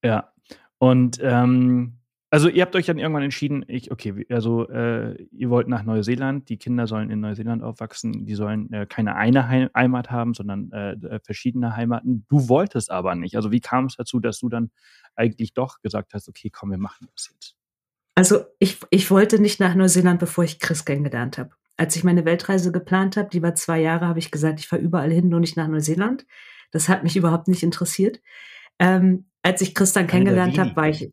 [0.03, 0.33] Ja.
[0.79, 2.01] Und ähm,
[2.33, 6.49] also ihr habt euch dann irgendwann entschieden, ich, okay, also äh, ihr wollt nach Neuseeland,
[6.49, 10.92] die Kinder sollen in Neuseeland aufwachsen, die sollen äh, keine eine Heimat haben, sondern äh,
[10.92, 12.25] äh, verschiedene Heimaten.
[12.31, 13.37] Du wolltest aber nicht.
[13.37, 14.71] Also wie kam es dazu, dass du dann
[15.14, 17.55] eigentlich doch gesagt hast, okay, komm, wir machen das jetzt?
[18.14, 21.51] Also ich, ich wollte nicht nach Neuseeland, bevor ich Chris kennengelernt habe.
[21.77, 24.81] Als ich meine Weltreise geplant habe, die war zwei Jahre, habe ich gesagt, ich fahre
[24.81, 26.25] überall hin, nur nicht nach Neuseeland.
[26.71, 28.23] Das hat mich überhaupt nicht interessiert.
[28.79, 31.11] Ähm, als ich Chris dann kennengelernt habe, war ich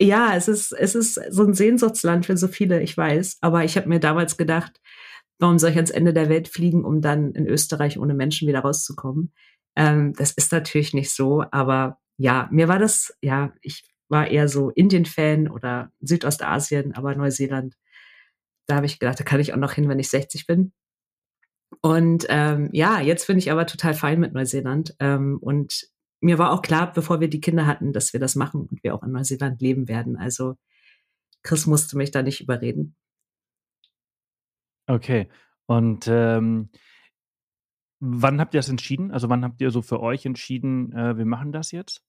[0.00, 3.38] ja, es ist, es ist so ein Sehnsuchtsland für so viele, ich weiß.
[3.40, 4.80] Aber ich habe mir damals gedacht,
[5.38, 8.60] warum soll ich ans Ende der Welt fliegen, um dann in Österreich ohne Menschen wieder
[8.60, 9.32] rauszukommen?
[9.76, 14.48] Ähm, das ist natürlich nicht so, aber ja, mir war das, ja, ich war eher
[14.48, 17.74] so Indien-Fan oder Südostasien, aber Neuseeland,
[18.66, 20.72] da habe ich gedacht, da kann ich auch noch hin, wenn ich 60 bin.
[21.82, 24.94] Und ähm, ja, jetzt bin ich aber total fein mit Neuseeland.
[25.00, 25.88] Ähm, und
[26.20, 28.94] mir war auch klar, bevor wir die Kinder hatten, dass wir das machen und wir
[28.94, 30.16] auch in Neuseeland leben werden.
[30.16, 30.56] Also
[31.42, 32.96] Chris musste mich da nicht überreden.
[34.86, 35.28] Okay.
[35.66, 36.70] Und ähm,
[38.00, 39.10] wann habt ihr das entschieden?
[39.10, 42.02] Also wann habt ihr so für euch entschieden, äh, wir machen das jetzt?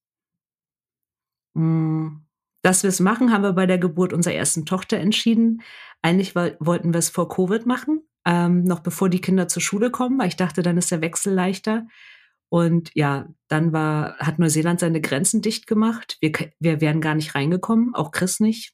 [1.56, 2.26] Hm,
[2.62, 5.62] dass wir es machen, haben wir bei der Geburt unserer ersten Tochter entschieden.
[6.02, 10.20] Eigentlich wollten wir es vor Covid machen, ähm, noch bevor die Kinder zur Schule kommen,
[10.20, 11.88] weil ich dachte, dann ist der Wechsel leichter.
[12.50, 16.18] Und ja, dann war, hat Neuseeland seine Grenzen dicht gemacht.
[16.22, 18.74] Wir, wir wären gar nicht reingekommen, auch Chris nicht.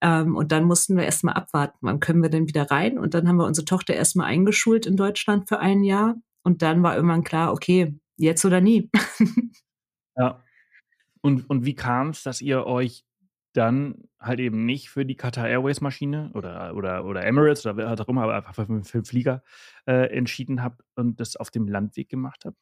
[0.00, 2.98] Ähm, und dann mussten wir erstmal abwarten, wann können wir denn wieder rein?
[2.98, 6.16] Und dann haben wir unsere Tochter erstmal eingeschult in Deutschland für ein Jahr.
[6.42, 8.90] Und dann war irgendwann klar, okay, jetzt oder nie.
[10.16, 10.42] ja.
[11.20, 13.04] Und, und wie kam es, dass ihr euch
[13.52, 17.92] dann halt eben nicht für die Qatar Airways Maschine oder, oder, oder Emirates oder wer
[17.92, 19.42] auch immer, aber einfach für den Flieger
[19.86, 22.58] äh, entschieden habt und das auf dem Landweg gemacht habt?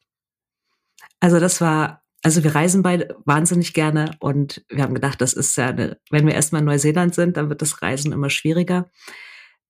[1.19, 5.55] Also das war, also wir reisen beide wahnsinnig gerne und wir haben gedacht, das ist
[5.57, 8.89] ja eine, wenn wir erstmal in Neuseeland sind, dann wird das Reisen immer schwieriger.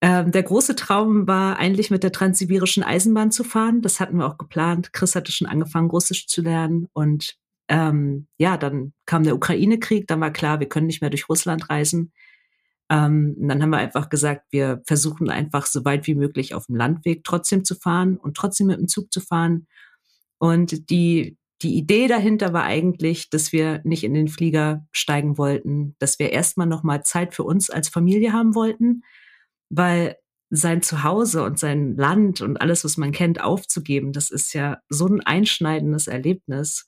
[0.01, 3.81] Ähm, der große Traum war eigentlich mit der transsibirischen Eisenbahn zu fahren.
[3.81, 4.93] Das hatten wir auch geplant.
[4.93, 10.21] Chris hatte schon angefangen, Russisch zu lernen und ähm, ja, dann kam der Ukraine-Krieg, dann
[10.21, 12.11] war klar, wir können nicht mehr durch Russland reisen.
[12.89, 16.75] Ähm, dann haben wir einfach gesagt, wir versuchen einfach so weit wie möglich auf dem
[16.75, 19.67] Landweg trotzdem zu fahren und trotzdem mit dem Zug zu fahren
[20.45, 25.95] und die, die Idee dahinter war eigentlich, dass wir nicht in den Flieger steigen wollten,
[25.97, 29.01] dass wir erstmal nochmal Zeit für uns als Familie haben wollten,
[29.69, 30.17] weil
[30.51, 35.07] sein Zuhause und sein Land und alles, was man kennt, aufzugeben, das ist ja so
[35.07, 36.87] ein einschneidendes Erlebnis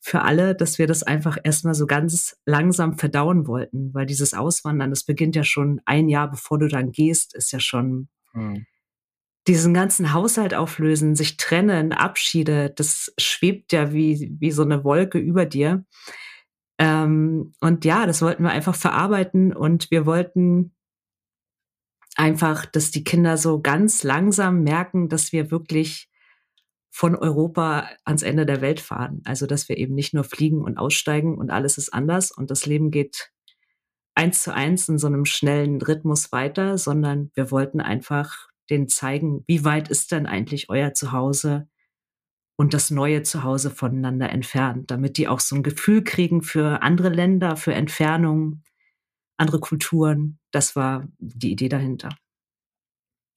[0.00, 4.88] für alle, dass wir das einfach erstmal so ganz langsam verdauen wollten, weil dieses Auswandern,
[4.88, 8.64] das beginnt ja schon ein Jahr bevor du dann gehst, ist ja schon hm
[9.46, 15.18] diesen ganzen Haushalt auflösen, sich trennen, Abschiede, das schwebt ja wie, wie so eine Wolke
[15.18, 15.84] über dir.
[16.78, 20.74] Ähm, und ja, das wollten wir einfach verarbeiten und wir wollten
[22.16, 26.08] einfach, dass die Kinder so ganz langsam merken, dass wir wirklich
[26.90, 29.20] von Europa ans Ende der Welt fahren.
[29.24, 32.66] Also, dass wir eben nicht nur fliegen und aussteigen und alles ist anders und das
[32.66, 33.32] Leben geht
[34.14, 39.44] eins zu eins in so einem schnellen Rhythmus weiter, sondern wir wollten einfach denen zeigen,
[39.46, 41.68] wie weit ist denn eigentlich euer Zuhause
[42.56, 47.08] und das neue Zuhause voneinander entfernt, damit die auch so ein Gefühl kriegen für andere
[47.08, 48.62] Länder, für Entfernungen,
[49.36, 50.38] andere Kulturen.
[50.50, 52.10] Das war die Idee dahinter.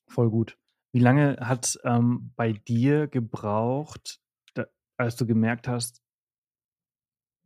[0.08, 0.58] Voll gut.
[0.94, 4.22] Wie lange hat ähm, bei dir gebraucht,
[4.54, 4.66] da,
[4.98, 6.02] als du gemerkt hast,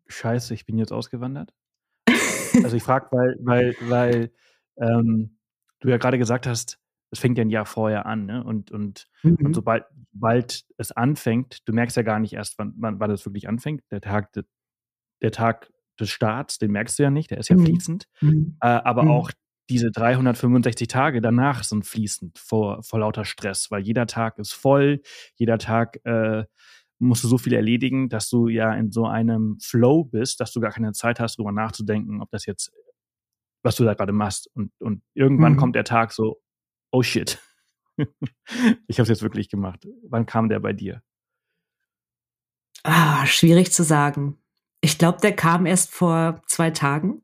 [0.07, 1.53] scheiße, ich bin jetzt ausgewandert?
[2.63, 4.31] also ich frage, weil, weil, weil
[4.77, 5.37] ähm,
[5.79, 6.80] du ja gerade gesagt hast,
[7.11, 8.43] es fängt ja ein Jahr vorher an, ne?
[8.43, 9.37] Und, und, mhm.
[9.43, 13.25] und sobald, sobald es anfängt, du merkst ja gar nicht erst, wann, wann, wann es
[13.25, 13.83] wirklich anfängt.
[13.91, 14.45] Der Tag, der,
[15.21, 17.65] der, Tag des Starts, den merkst du ja nicht, der ist ja mhm.
[17.65, 18.05] fließend.
[18.21, 18.57] Mhm.
[18.61, 19.11] Äh, aber mhm.
[19.11, 19.31] auch
[19.69, 25.01] diese 365 Tage danach sind fließend vor, vor lauter Stress, weil jeder Tag ist voll,
[25.35, 26.45] jeder Tag äh,
[26.99, 30.59] musst du so viel erledigen, dass du ja in so einem Flow bist, dass du
[30.59, 32.71] gar keine Zeit hast, darüber nachzudenken, ob das jetzt,
[33.63, 34.49] was du da gerade machst.
[34.53, 35.57] Und, und irgendwann mhm.
[35.57, 36.37] kommt der Tag so,
[36.91, 37.39] oh shit,
[38.87, 39.87] ich habe es jetzt wirklich gemacht.
[40.07, 41.01] Wann kam der bei dir?
[42.83, 44.37] Ah, schwierig zu sagen.
[44.81, 47.23] Ich glaube, der kam erst vor zwei Tagen.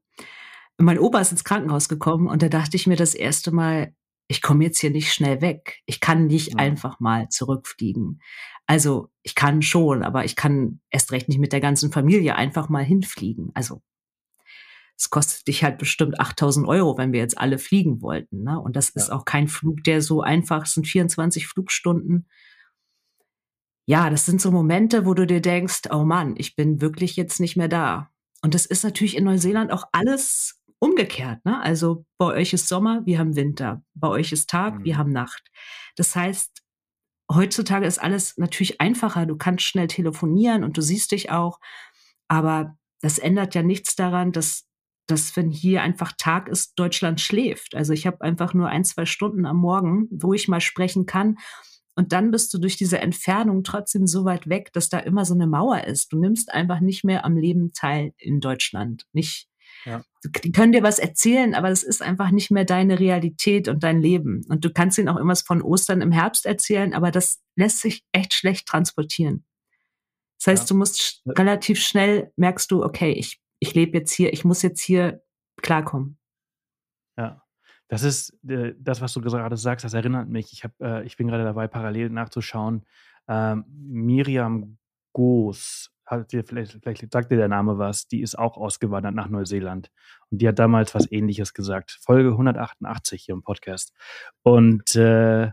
[0.77, 3.95] Mein Opa ist ins Krankenhaus gekommen und da dachte ich mir das erste Mal,
[4.27, 5.82] ich komme jetzt hier nicht schnell weg.
[5.86, 6.58] Ich kann nicht ja.
[6.58, 8.21] einfach mal zurückfliegen.
[8.67, 12.69] Also ich kann schon, aber ich kann erst recht nicht mit der ganzen Familie einfach
[12.69, 13.51] mal hinfliegen.
[13.53, 13.82] Also
[14.97, 18.43] es kostet dich halt bestimmt 8000 Euro, wenn wir jetzt alle fliegen wollten.
[18.43, 18.60] Ne?
[18.60, 19.01] Und das ja.
[19.01, 22.27] ist auch kein Flug, der so einfach, sind 24 Flugstunden.
[23.86, 27.39] Ja, das sind so Momente, wo du dir denkst, oh Mann, ich bin wirklich jetzt
[27.39, 28.10] nicht mehr da.
[28.41, 31.45] Und das ist natürlich in Neuseeland auch alles umgekehrt.
[31.45, 31.62] Ne?
[31.62, 33.83] Also bei euch ist Sommer, wir haben Winter.
[33.93, 34.83] Bei euch ist Tag, mhm.
[34.83, 35.51] wir haben Nacht.
[35.95, 36.63] Das heißt,
[37.31, 39.27] heutzutage ist alles natürlich einfacher.
[39.27, 41.60] Du kannst schnell telefonieren und du siehst dich auch.
[42.27, 44.66] Aber das ändert ja nichts daran, dass
[45.07, 47.75] dass wenn hier einfach Tag ist, Deutschland schläft.
[47.75, 51.37] Also ich habe einfach nur ein, zwei Stunden am Morgen, wo ich mal sprechen kann.
[51.95, 55.33] Und dann bist du durch diese Entfernung trotzdem so weit weg, dass da immer so
[55.33, 56.13] eine Mauer ist.
[56.13, 59.05] Du nimmst einfach nicht mehr am Leben teil in Deutschland.
[59.13, 59.47] Nicht,
[59.85, 60.03] ja.
[60.43, 64.01] Die können dir was erzählen, aber es ist einfach nicht mehr deine Realität und dein
[64.01, 64.45] Leben.
[64.49, 68.03] Und du kannst ihnen auch immer von Ostern im Herbst erzählen, aber das lässt sich
[68.11, 69.45] echt schlecht transportieren.
[70.37, 70.73] Das heißt, ja.
[70.73, 74.81] du musst relativ schnell merkst du, okay, ich ich lebe jetzt hier, ich muss jetzt
[74.81, 75.23] hier
[75.61, 76.17] klarkommen.
[77.17, 77.43] Ja.
[77.89, 80.51] Das ist äh, das, was du gerade sagst, das erinnert mich.
[80.51, 82.85] Ich, hab, äh, ich bin gerade dabei, parallel nachzuschauen.
[83.29, 84.77] Ähm, Miriam
[85.13, 89.27] Goos, hat dir vielleicht, vielleicht sagt dir der Name was, die ist auch ausgewandert nach
[89.27, 89.91] Neuseeland.
[90.29, 91.99] Und die hat damals was ähnliches gesagt.
[92.01, 93.93] Folge 188 hier im Podcast.
[94.41, 95.51] Und äh,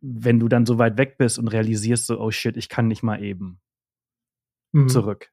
[0.00, 3.02] wenn du dann so weit weg bist und realisierst so, oh shit, ich kann nicht
[3.02, 3.60] mal eben
[4.72, 4.88] mhm.
[4.88, 5.30] zurück.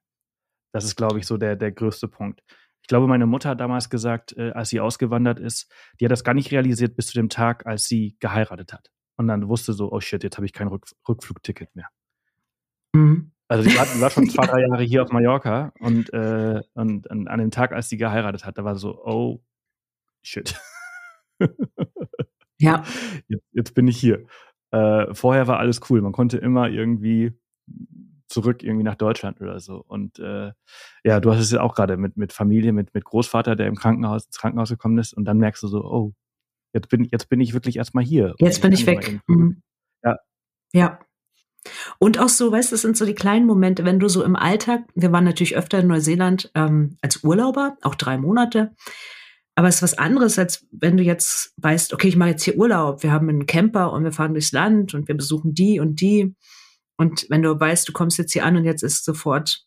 [0.75, 2.43] Das ist, glaube ich, so der, der größte Punkt.
[2.81, 6.25] Ich glaube, meine Mutter hat damals gesagt, äh, als sie ausgewandert ist, die hat das
[6.25, 8.91] gar nicht realisiert bis zu dem Tag, als sie geheiratet hat.
[9.15, 11.87] Und dann wusste so, oh shit, jetzt habe ich kein Rück Rückflugticket mehr.
[12.93, 13.31] Mhm.
[13.47, 17.29] Also die war, war, schon zwei, drei Jahre hier auf Mallorca und, äh, und, und,
[17.29, 19.41] an dem Tag, als sie geheiratet hat, da war so, oh
[20.23, 20.59] shit.
[22.59, 22.83] ja.
[23.29, 24.25] Jetzt, jetzt, bin ich hier.
[24.71, 26.01] Äh, vorher war alles cool.
[26.01, 27.31] Man konnte immer irgendwie
[28.35, 29.81] zurück irgendwie nach Deutschland oder so.
[29.87, 30.51] Und äh,
[31.05, 33.75] ja, du hast es ja auch gerade mit, mit Familie, mit, mit Großvater, der im
[33.75, 36.13] Krankenhaus, ins Krankenhaus gekommen ist und dann merkst du so, oh,
[36.73, 38.35] jetzt bin, jetzt bin ich wirklich erstmal hier.
[38.39, 39.21] Jetzt bin ich weg.
[39.27, 39.61] Mhm.
[40.03, 40.17] Ja.
[40.73, 40.99] Ja.
[41.97, 44.35] Und auch so, weißt du, das sind so die kleinen Momente, wenn du so im
[44.35, 48.75] Alltag, wir waren natürlich öfter in Neuseeland ähm, als Urlauber, auch drei Monate.
[49.55, 52.57] Aber es ist was anderes, als wenn du jetzt weißt, okay, ich mache jetzt hier
[52.57, 56.01] Urlaub, wir haben einen Camper und wir fahren durchs Land und wir besuchen die und
[56.01, 56.35] die.
[56.97, 59.65] Und wenn du weißt, du kommst jetzt hier an und jetzt ist sofort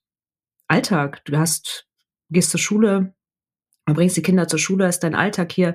[0.67, 1.87] Alltag, du hast,
[2.31, 3.15] gehst zur Schule,
[3.87, 5.75] bringst die Kinder zur Schule, ist dein Alltag hier,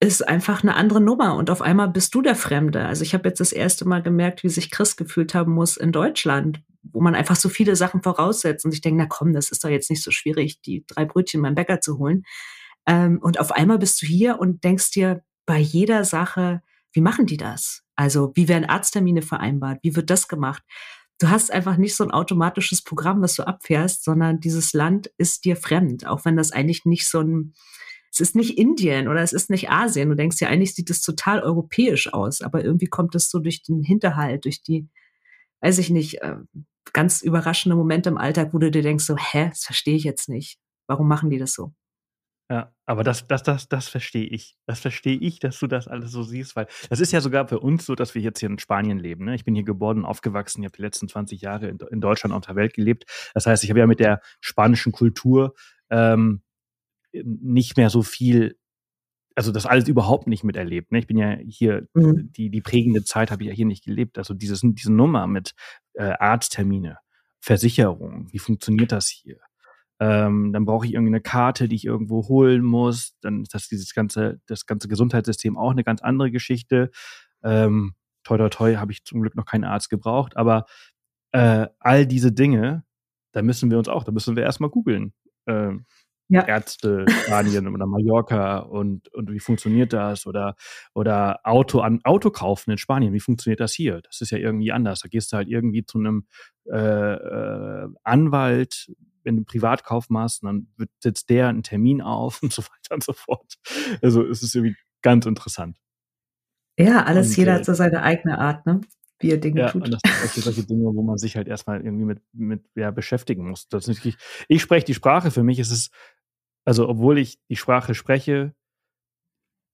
[0.00, 2.84] ist einfach eine andere Nummer und auf einmal bist du der Fremde.
[2.86, 5.92] Also ich habe jetzt das erste Mal gemerkt, wie sich Chris gefühlt haben muss in
[5.92, 9.64] Deutschland, wo man einfach so viele Sachen voraussetzt und ich denke, na komm, das ist
[9.64, 12.24] doch jetzt nicht so schwierig, die drei Brötchen beim Bäcker zu holen.
[12.86, 17.26] Ähm, und auf einmal bist du hier und denkst dir bei jeder Sache, wie machen
[17.26, 17.83] die das?
[17.96, 19.78] Also wie werden Arzttermine vereinbart?
[19.82, 20.62] Wie wird das gemacht?
[21.20, 25.44] Du hast einfach nicht so ein automatisches Programm, was du abfährst, sondern dieses Land ist
[25.44, 27.54] dir fremd, auch wenn das eigentlich nicht so ein,
[28.12, 30.08] es ist nicht Indien oder es ist nicht Asien.
[30.08, 33.62] Du denkst ja, eigentlich sieht es total europäisch aus, aber irgendwie kommt es so durch
[33.62, 34.88] den Hinterhalt, durch die,
[35.60, 36.36] weiß ich nicht, äh,
[36.92, 40.28] ganz überraschende Momente im Alltag, wo du dir denkst, so, hä, das verstehe ich jetzt
[40.28, 40.58] nicht.
[40.86, 41.72] Warum machen die das so?
[42.54, 44.56] Ja, aber das, das, das, das verstehe ich.
[44.64, 47.58] Das verstehe ich, dass du das alles so siehst, weil das ist ja sogar für
[47.58, 49.24] uns so, dass wir jetzt hier in Spanien leben.
[49.24, 49.34] Ne?
[49.34, 52.32] Ich bin hier geboren und aufgewachsen, ich habe die letzten 20 Jahre in, in Deutschland
[52.32, 53.06] und auf der Welt gelebt.
[53.34, 55.56] Das heißt, ich habe ja mit der spanischen Kultur
[55.90, 56.42] ähm,
[57.12, 58.56] nicht mehr so viel,
[59.34, 60.92] also das alles überhaupt nicht miterlebt.
[60.92, 61.00] Ne?
[61.00, 62.30] Ich bin ja hier, mhm.
[62.30, 64.16] die, die prägende Zeit habe ich ja hier nicht gelebt.
[64.16, 65.54] Also dieses, diese Nummer mit
[65.94, 66.98] äh, Arzttermine,
[67.40, 69.40] Versicherung, wie funktioniert das hier?
[70.00, 73.16] Ähm, dann brauche ich irgendeine Karte, die ich irgendwo holen muss.
[73.20, 76.90] Dann ist das dieses ganze, das ganze Gesundheitssystem auch eine ganz andere Geschichte.
[77.42, 80.36] Ähm, toi, toi, toi, habe ich zum Glück noch keinen Arzt gebraucht.
[80.36, 80.66] Aber
[81.32, 82.84] äh, all diese Dinge,
[83.32, 85.12] da müssen wir uns auch, da müssen wir erstmal googeln.
[85.46, 85.86] Ähm,
[86.28, 86.46] ja.
[86.46, 90.26] Ärzte, Spanien oder Mallorca und, und wie funktioniert das?
[90.26, 90.56] Oder,
[90.94, 94.00] oder Auto an Auto kaufen in Spanien, wie funktioniert das hier?
[94.02, 95.00] Das ist ja irgendwie anders.
[95.00, 96.26] Da gehst du halt irgendwie zu einem
[96.70, 98.90] äh, äh, Anwalt,
[99.24, 100.68] wenn du Privatkauf machst, dann
[101.00, 103.54] setzt der einen Termin auf und so weiter und so fort.
[104.02, 105.78] Also es ist irgendwie ganz interessant.
[106.78, 108.80] Ja, alles, und, jeder äh, hat so seine eigene Art, ne?
[109.20, 109.84] wie er Dinge ja, tut.
[109.84, 112.90] Und das sind solche, solche Dinge, wo man sich halt erstmal irgendwie mit, mit ja,
[112.90, 113.68] beschäftigen muss.
[113.68, 115.90] Das ist nicht, ich spreche die Sprache, für mich ist es,
[116.64, 118.54] also obwohl ich die Sprache spreche,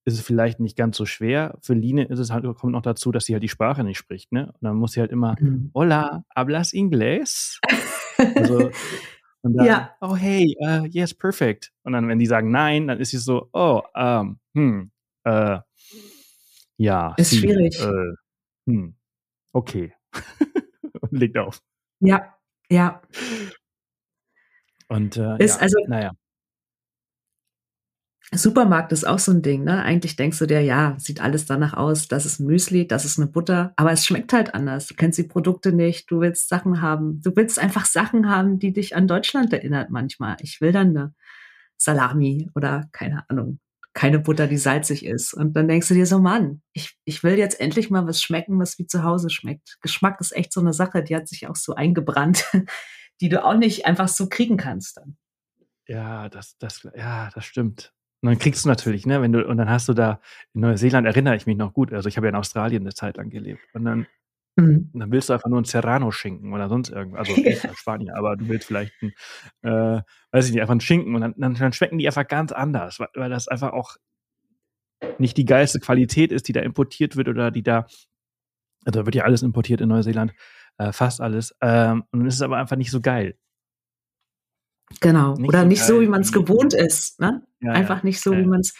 [0.05, 1.59] ist es vielleicht nicht ganz so schwer.
[1.63, 4.33] Für Line ist es halt, kommt noch dazu, dass sie halt die Sprache nicht spricht,
[4.33, 4.47] ne?
[4.47, 5.71] Und dann muss sie halt immer, mhm.
[5.75, 7.59] hola, hablas inglés?
[8.17, 8.71] also,
[9.43, 9.97] und dann, ja.
[10.01, 11.73] oh hey, uh, yes, perfect.
[11.83, 14.91] Und dann, wenn die sagen nein, dann ist sie so, oh, um, hm,
[15.25, 15.59] äh,
[16.77, 17.15] ja.
[17.17, 17.81] Ist sie, schwierig.
[17.81, 18.15] Äh,
[18.67, 18.95] hm,
[19.53, 19.95] okay.
[21.01, 21.63] und legt auf.
[22.01, 22.35] Ja,
[22.71, 23.01] ja.
[24.89, 26.13] Und äh, ist ja, also, naja.
[28.39, 29.83] Supermarkt ist auch so ein Ding, ne?
[29.83, 33.27] Eigentlich denkst du dir, ja, sieht alles danach aus, das ist Müsli, das ist eine
[33.27, 34.87] Butter, aber es schmeckt halt anders.
[34.87, 37.21] Du kennst die Produkte nicht, du willst Sachen haben.
[37.23, 40.37] Du willst einfach Sachen haben, die dich an Deutschland erinnert manchmal.
[40.43, 41.15] Ich will dann eine
[41.77, 43.59] Salami oder keine Ahnung,
[43.95, 45.35] keine Butter, die salzig ist.
[45.35, 48.61] Und dann denkst du dir so, Mann, ich, ich will jetzt endlich mal was schmecken,
[48.61, 49.79] was wie zu Hause schmeckt.
[49.81, 52.45] Geschmack ist echt so eine Sache, die hat sich auch so eingebrannt,
[53.21, 55.17] die du auch nicht einfach so kriegen kannst dann.
[55.89, 57.93] Ja, das, das, ja, das stimmt.
[58.23, 60.21] Und dann kriegst du natürlich, ne, wenn du, und dann hast du da,
[60.53, 63.17] in Neuseeland erinnere ich mich noch gut, also ich habe ja in Australien eine Zeit
[63.17, 63.63] lang gelebt.
[63.73, 64.07] Und dann,
[64.57, 64.91] mhm.
[64.93, 67.29] dann willst du einfach nur einen Serrano-Schinken oder sonst irgendwas.
[67.29, 67.75] Also ja.
[67.75, 69.13] Spanier, aber du willst vielleicht einen,
[69.63, 70.03] äh,
[70.33, 73.01] weiß ich nicht, einfach einen Schinken und dann, dann, dann schmecken die einfach ganz anders,
[73.01, 73.97] weil, weil das einfach auch
[75.19, 77.87] nicht die geilste Qualität ist, die da importiert wird oder die da,
[78.85, 80.35] also da wird ja alles importiert in Neuseeland,
[80.77, 81.57] äh, fast alles.
[81.63, 83.37] Ähm, und dann ist es aber einfach nicht so geil.
[85.01, 85.35] Genau.
[85.35, 87.21] Nicht Oder so nicht so, wie man es gewohnt ist.
[87.21, 87.43] Ne?
[87.61, 88.05] Ja, Einfach ja.
[88.05, 88.41] nicht so, ja.
[88.41, 88.75] wie man es.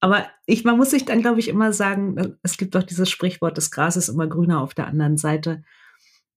[0.00, 3.10] Aber ich, man muss sich dann, glaube ich, immer sagen, äh, es gibt doch dieses
[3.10, 5.62] Sprichwort, das Gras ist immer grüner auf der anderen Seite.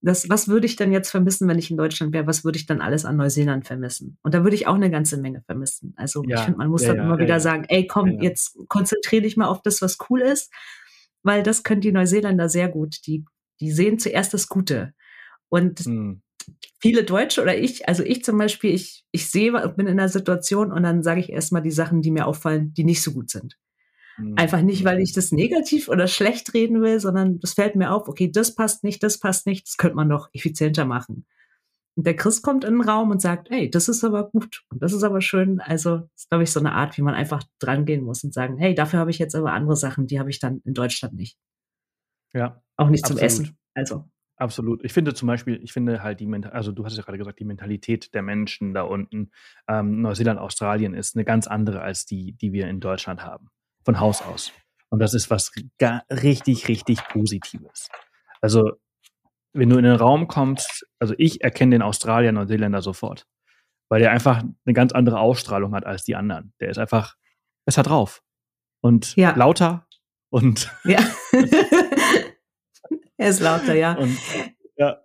[0.01, 2.27] Das, was würde ich denn jetzt vermissen, wenn ich in Deutschland wäre?
[2.27, 4.17] Was würde ich dann alles an Neuseeland vermissen?
[4.21, 5.93] Und da würde ich auch eine ganze Menge vermissen.
[5.95, 9.47] Also ich finde, man muss dann immer wieder sagen, ey, komm, jetzt konzentriere dich mal
[9.47, 10.51] auf das, was cool ist,
[11.23, 12.97] weil das können die Neuseeländer sehr gut.
[13.07, 13.23] Die,
[13.61, 14.93] die sehen zuerst das Gute.
[15.47, 16.21] Und hm
[16.79, 20.71] viele Deutsche oder ich, also ich zum Beispiel, ich, ich sehe, bin in einer Situation
[20.71, 23.57] und dann sage ich erstmal die Sachen, die mir auffallen, die nicht so gut sind.
[24.17, 24.35] Mhm.
[24.37, 28.07] Einfach nicht, weil ich das negativ oder schlecht reden will, sondern das fällt mir auf,
[28.07, 31.25] okay, das passt nicht, das passt nicht, das könnte man doch effizienter machen.
[31.95, 34.81] Und der Chris kommt in den Raum und sagt, hey, das ist aber gut und
[34.81, 35.59] das ist aber schön.
[35.59, 38.57] Also, das ist, glaube ich, so eine Art, wie man einfach drangehen muss und sagen,
[38.57, 41.37] hey, dafür habe ich jetzt aber andere Sachen, die habe ich dann in Deutschland nicht.
[42.33, 42.63] Ja.
[42.77, 43.19] Auch nicht absolut.
[43.19, 43.57] zum Essen.
[43.75, 44.05] Also.
[44.43, 44.83] Absolut.
[44.83, 47.39] Ich finde zum Beispiel, ich finde halt die Mentalität, also du hast ja gerade gesagt,
[47.39, 49.31] die Mentalität der Menschen da unten,
[49.69, 53.47] ähm, Neuseeland, Australien ist eine ganz andere als die, die wir in Deutschland haben.
[53.85, 54.51] Von Haus aus.
[54.89, 55.53] Und das ist was
[56.11, 57.87] richtig, richtig Positives.
[58.41, 58.73] Also,
[59.53, 63.25] wenn du in den Raum kommst, also ich erkenne den Australier, Neuseeländer sofort.
[63.87, 66.53] Weil der einfach eine ganz andere Ausstrahlung hat als die anderen.
[66.59, 67.15] Der ist einfach
[67.65, 68.21] besser drauf.
[68.81, 69.33] Und ja.
[69.37, 69.87] lauter
[70.29, 70.99] und ja.
[73.23, 73.93] Er ist lauter, ja.
[73.93, 74.17] Und,
[74.75, 75.01] ja.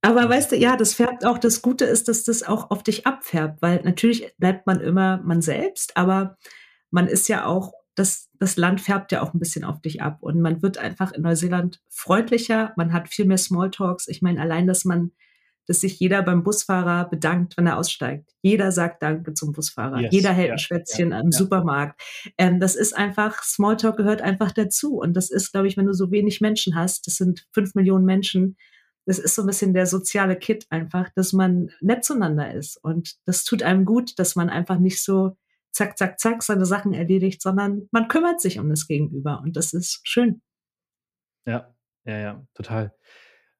[0.00, 3.06] Aber weißt du, ja, das färbt auch, das Gute ist, dass das auch auf dich
[3.06, 6.38] abfärbt, weil natürlich bleibt man immer man selbst, aber
[6.90, 10.22] man ist ja auch das, das Land färbt ja auch ein bisschen auf dich ab
[10.22, 14.08] und man wird einfach in Neuseeland freundlicher, man hat viel mehr Smalltalks.
[14.08, 15.12] Ich meine, allein, dass man,
[15.66, 18.30] dass sich jeder beim Busfahrer bedankt, wenn er aussteigt.
[18.42, 20.00] Jeder sagt Danke zum Busfahrer.
[20.00, 21.38] Yes, jeder hält ja, ein Schwätzchen ja, im ja.
[21.38, 22.00] Supermarkt.
[22.38, 24.98] Ähm, das ist einfach, Smalltalk gehört einfach dazu.
[24.98, 28.04] Und das ist, glaube ich, wenn du so wenig Menschen hast, das sind fünf Millionen
[28.04, 28.56] Menschen,
[29.06, 32.82] das ist so ein bisschen der soziale Kit einfach, dass man nett zueinander ist.
[32.82, 35.36] Und das tut einem gut, dass man einfach nicht so
[35.74, 39.72] zack, zack, zack seine Sachen erledigt, sondern man kümmert sich um das Gegenüber und das
[39.72, 40.40] ist schön.
[41.46, 41.74] Ja,
[42.04, 42.94] ja, ja, total.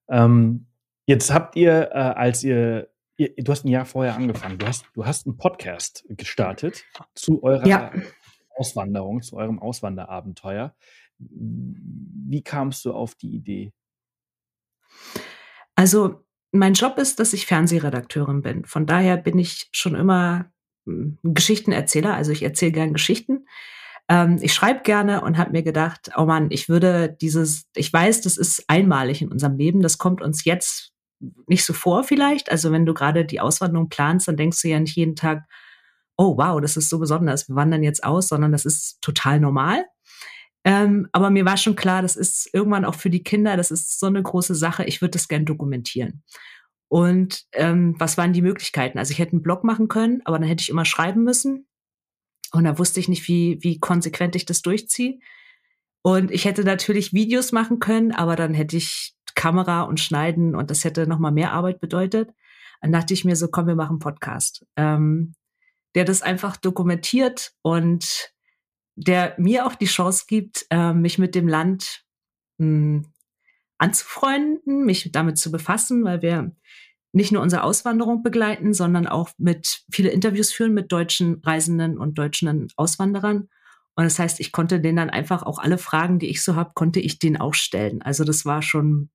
[0.09, 0.67] Ähm,
[1.07, 4.87] jetzt habt ihr, äh, als ihr, ihr, du hast ein Jahr vorher angefangen, du hast,
[4.95, 7.93] du hast einen Podcast gestartet zu eurer ja.
[8.57, 10.75] Auswanderung, zu eurem Auswanderabenteuer.
[11.19, 13.73] Wie kamst du auf die Idee?
[15.75, 18.65] Also mein Job ist, dass ich Fernsehredakteurin bin.
[18.65, 20.53] Von daher bin ich schon immer
[20.87, 23.47] Geschichtenerzähler, also ich erzähle gern Geschichten.
[24.09, 28.21] Ähm, ich schreibe gerne und habe mir gedacht, oh Mann, ich würde dieses, ich weiß,
[28.21, 30.94] das ist einmalig in unserem Leben, das kommt uns jetzt
[31.47, 32.51] nicht so vor vielleicht.
[32.51, 35.45] Also wenn du gerade die Auswanderung planst, dann denkst du ja nicht jeden Tag,
[36.17, 39.85] oh wow, das ist so besonders, wir wandern jetzt aus, sondern das ist total normal.
[40.65, 43.99] Ähm, aber mir war schon klar, das ist irgendwann auch für die Kinder, das ist
[43.99, 46.23] so eine große Sache, ich würde das gern dokumentieren.
[46.89, 48.99] Und ähm, was waren die Möglichkeiten?
[48.99, 51.67] Also ich hätte einen Blog machen können, aber dann hätte ich immer schreiben müssen.
[52.53, 55.19] Und da wusste ich nicht, wie, wie konsequent ich das durchziehe.
[56.03, 60.71] Und ich hätte natürlich Videos machen können, aber dann hätte ich Kamera und Schneiden und
[60.71, 62.31] das hätte nochmal mehr Arbeit bedeutet.
[62.81, 65.35] Dann dachte ich mir so, komm, wir machen Podcast, ähm,
[65.95, 68.33] der das einfach dokumentiert und
[68.97, 72.05] der mir auch die Chance gibt, äh, mich mit dem Land
[72.59, 73.07] mh, hm,
[73.79, 76.53] anzufreunden, mich damit zu befassen, weil wir
[77.13, 82.19] nicht nur unsere Auswanderung begleiten, sondern auch mit viele Interviews führen mit deutschen Reisenden und
[82.19, 83.49] deutschen Auswanderern.
[83.97, 86.73] Und das heißt, ich konnte denen dann einfach auch alle Fragen, die ich so habe,
[86.75, 88.03] konnte ich denen auch stellen.
[88.03, 89.11] Also das war schon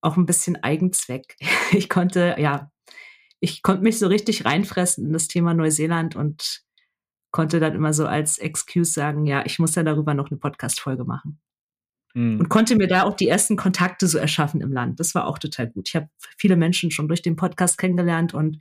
[0.00, 1.36] auch ein bisschen Eigenzweck.
[1.70, 2.70] Ich konnte, ja,
[3.40, 6.62] ich konnte mich so richtig reinfressen in das Thema Neuseeland und
[7.30, 11.04] konnte dann immer so als Excuse sagen, ja, ich muss ja darüber noch eine Podcast-Folge
[11.04, 11.40] machen.
[12.14, 12.40] Mhm.
[12.40, 14.98] Und konnte mir da auch die ersten Kontakte so erschaffen im Land.
[14.98, 15.88] Das war auch total gut.
[15.88, 16.08] Ich habe
[16.38, 18.60] viele Menschen schon durch den Podcast kennengelernt und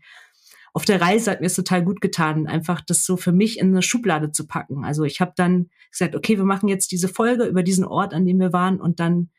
[0.74, 3.70] auf der Reise hat mir es total gut getan, einfach das so für mich in
[3.70, 4.86] eine Schublade zu packen.
[4.86, 8.26] Also ich habe dann gesagt, okay, wir machen jetzt diese Folge über diesen Ort, an
[8.26, 9.30] dem wir waren und dann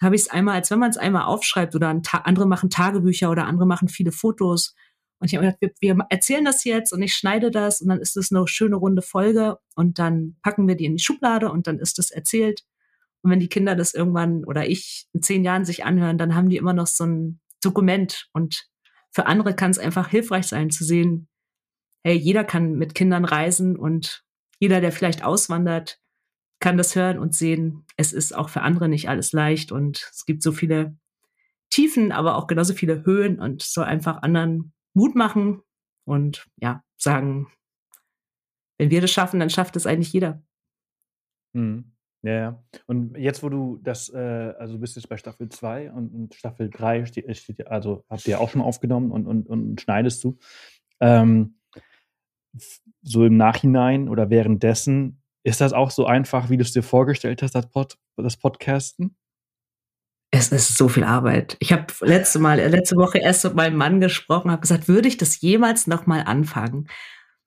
[0.00, 3.46] habe ich es einmal, als wenn man es einmal aufschreibt oder andere machen Tagebücher oder
[3.46, 4.74] andere machen viele Fotos.
[5.18, 8.00] Und ich habe gedacht, wir, wir erzählen das jetzt und ich schneide das und dann
[8.00, 11.66] ist es eine schöne runde Folge und dann packen wir die in die Schublade und
[11.66, 12.64] dann ist das erzählt.
[13.22, 16.48] Und wenn die Kinder das irgendwann oder ich in zehn Jahren sich anhören, dann haben
[16.48, 18.28] die immer noch so ein Dokument.
[18.32, 18.68] Und
[19.10, 21.28] für andere kann es einfach hilfreich sein zu sehen,
[22.04, 24.24] hey, jeder kann mit Kindern reisen und
[24.60, 26.00] jeder, der vielleicht auswandert,
[26.60, 30.24] kann das hören und sehen, es ist auch für andere nicht alles leicht und es
[30.26, 30.96] gibt so viele
[31.70, 35.62] Tiefen, aber auch genauso viele Höhen und soll einfach anderen Mut machen
[36.04, 37.48] und ja, sagen,
[38.78, 40.42] wenn wir das schaffen, dann schafft es eigentlich jeder.
[41.52, 41.92] Mhm.
[42.22, 42.64] Ja, ja.
[42.86, 46.34] Und jetzt, wo du das, äh, also du bist jetzt bei Staffel 2 und, und
[46.34, 50.36] Staffel 3 steht, steht, also habt ihr auch schon aufgenommen und, und, und schneidest du.
[51.00, 51.58] Ähm,
[53.02, 57.42] so im Nachhinein oder währenddessen, ist das auch so einfach, wie du es dir vorgestellt
[57.42, 59.16] hast, das, Pod, das Podcasten?
[60.30, 61.56] Es ist so viel Arbeit.
[61.58, 65.16] Ich habe letzte Mal, letzte Woche erst mit meinem Mann gesprochen, habe gesagt, würde ich
[65.16, 66.88] das jemals nochmal anfangen?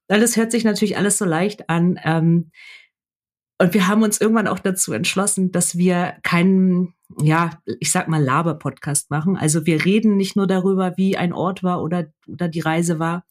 [0.07, 1.99] Weil es hört sich natürlich alles so leicht an.
[2.03, 2.51] Ähm,
[3.61, 8.21] und wir haben uns irgendwann auch dazu entschlossen, dass wir keinen, ja, ich sag mal,
[8.21, 9.37] Laber-Podcast machen.
[9.37, 13.23] Also wir reden nicht nur darüber, wie ein Ort war oder, oder die Reise war,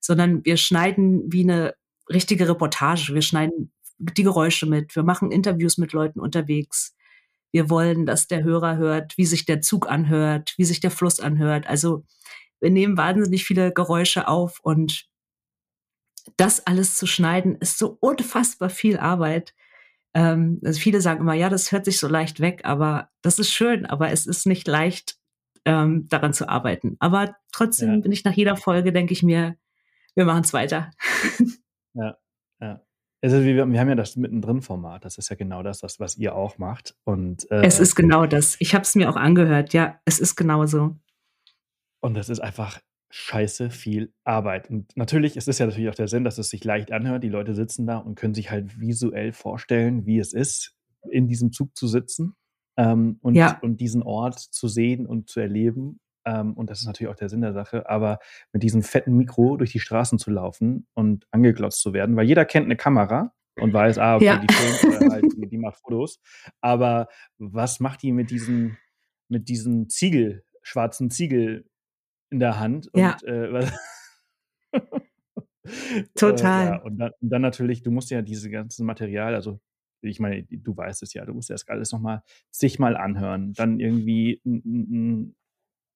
[0.00, 1.74] sondern wir schneiden wie eine
[2.10, 3.14] richtige Reportage.
[3.14, 4.94] Wir schneiden die Geräusche mit.
[4.94, 6.94] Wir machen Interviews mit Leuten unterwegs.
[7.50, 11.20] Wir wollen, dass der Hörer hört, wie sich der Zug anhört, wie sich der Fluss
[11.20, 11.66] anhört.
[11.66, 12.04] Also
[12.60, 15.06] wir nehmen wahnsinnig viele Geräusche auf und
[16.36, 19.54] das alles zu schneiden ist so unfassbar viel Arbeit.
[20.14, 23.50] Ähm, also viele sagen immer, ja, das hört sich so leicht weg, aber das ist
[23.50, 25.16] schön, aber es ist nicht leicht,
[25.64, 26.96] ähm, daran zu arbeiten.
[26.98, 28.00] Aber trotzdem ja.
[28.00, 29.56] bin ich nach jeder Folge, denke ich mir,
[30.14, 30.90] wir machen es weiter.
[31.94, 32.16] ja,
[32.60, 32.82] ja.
[33.20, 36.36] Also wir, wir, haben ja das Mittendrin-Format, das ist ja genau das, was, was ihr
[36.36, 36.94] auch macht.
[37.04, 38.56] Und, äh, es ist genau das.
[38.60, 40.96] Ich habe es mir auch angehört, ja, es ist genau so.
[42.00, 42.78] Und das ist einfach
[43.10, 44.70] scheiße viel Arbeit.
[44.70, 47.24] Und natürlich ist es ja natürlich auch der Sinn, dass es sich leicht anhört.
[47.24, 50.74] Die Leute sitzen da und können sich halt visuell vorstellen, wie es ist,
[51.10, 52.36] in diesem Zug zu sitzen
[52.76, 53.58] ähm, und, ja.
[53.62, 56.00] und diesen Ort zu sehen und zu erleben.
[56.28, 57.88] Ähm, und das ist natürlich auch der Sinn der Sache.
[57.88, 58.18] Aber
[58.52, 62.44] mit diesem fetten Mikro durch die Straßen zu laufen und angeglotzt zu werden, weil jeder
[62.44, 64.38] kennt eine Kamera und weiß, ah, okay, ja.
[64.38, 66.20] die filmt oder halt, die, die, macht Fotos.
[66.60, 67.08] Aber
[67.38, 68.76] was macht die mit diesen,
[69.28, 71.64] mit diesen Ziegel, schwarzen Ziegel
[72.30, 72.90] in der Hand?
[72.94, 73.16] Ja.
[73.22, 73.70] Und, äh,
[76.14, 76.66] Total.
[76.68, 79.60] Äh, ja, und, dann, und dann natürlich, du musst ja diese ganzen Material, also
[80.00, 83.80] ich meine, du weißt es ja, du musst das alles nochmal sich mal anhören, dann
[83.80, 85.36] irgendwie ein, ein,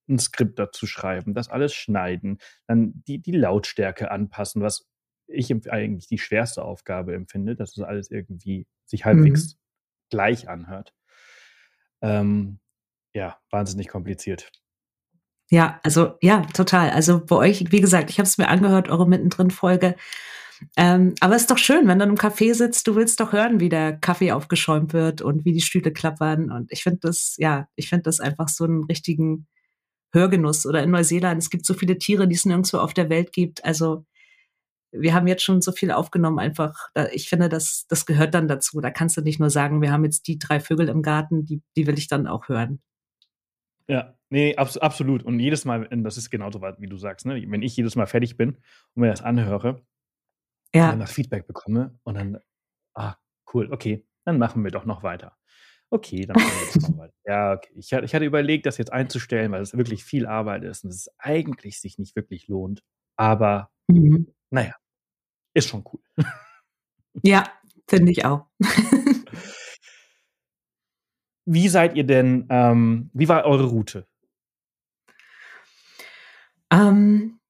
[0.09, 4.89] ein, Skript dazu schreiben, das alles schneiden, dann die, die Lautstärke anpassen, was
[5.27, 9.59] ich eigentlich die schwerste Aufgabe empfinde, dass das alles irgendwie sich halbwegs mhm.
[10.11, 10.93] gleich anhört.
[12.03, 12.59] Ähm,
[13.15, 14.51] ja, wahnsinnig kompliziert.
[15.51, 16.91] Ja, also ja, total.
[16.91, 19.97] Also bei euch, wie gesagt, ich habe es mir angehört, eure Mittendrin-Folge.
[20.77, 23.61] Ähm, aber es ist doch schön, wenn du im Café sitzt, du willst doch hören,
[23.61, 26.51] wie der Kaffee aufgeschäumt wird und wie die Stühle klappern.
[26.51, 29.47] Und ich finde das, ja, ich finde das einfach so einen richtigen
[30.13, 30.67] Hörgenuss.
[30.67, 33.65] Oder in Neuseeland, es gibt so viele Tiere, die es nirgendwo auf der Welt gibt.
[33.65, 34.05] Also
[34.93, 38.81] wir haben jetzt schon so viel aufgenommen, einfach, ich finde, das, das gehört dann dazu.
[38.81, 41.63] Da kannst du nicht nur sagen, wir haben jetzt die drei Vögel im Garten, die,
[41.77, 42.81] die will ich dann auch hören.
[43.89, 45.23] Ja, nee, abs absolut.
[45.23, 47.43] Und jedes Mal, das ist genauso weit, wie du sagst, ne?
[47.49, 48.57] wenn ich jedes Mal fertig bin
[48.95, 49.83] und mir das anhöre
[50.75, 50.85] ja.
[50.85, 52.39] und dann das Feedback bekomme und dann,
[52.95, 53.17] ah,
[53.53, 55.37] cool, okay, dann machen wir doch noch weiter.
[55.93, 57.15] Okay, dann machen wir das.
[57.27, 57.71] Ja, okay.
[57.75, 61.11] Ich, ich hatte überlegt, das jetzt einzustellen, weil es wirklich viel Arbeit ist und es
[61.19, 62.83] eigentlich sich nicht wirklich lohnt.
[63.17, 64.33] Aber mhm.
[64.49, 64.75] naja,
[65.53, 66.01] ist schon cool.
[67.23, 67.45] Ja,
[67.87, 68.47] finde ich auch.
[71.45, 74.07] Wie seid ihr denn, ähm, wie war eure Route?
[76.71, 77.41] Ähm,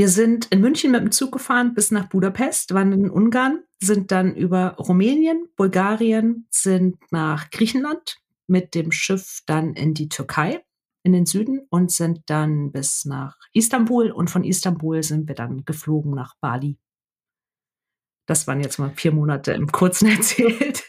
[0.00, 4.10] wir sind in München mit dem Zug gefahren bis nach Budapest, waren in Ungarn, sind
[4.10, 10.64] dann über Rumänien, Bulgarien, sind nach Griechenland mit dem Schiff dann in die Türkei,
[11.02, 15.66] in den Süden und sind dann bis nach Istanbul und von Istanbul sind wir dann
[15.66, 16.78] geflogen nach Bali.
[18.26, 20.82] Das waren jetzt mal vier Monate im Kurzen erzählt.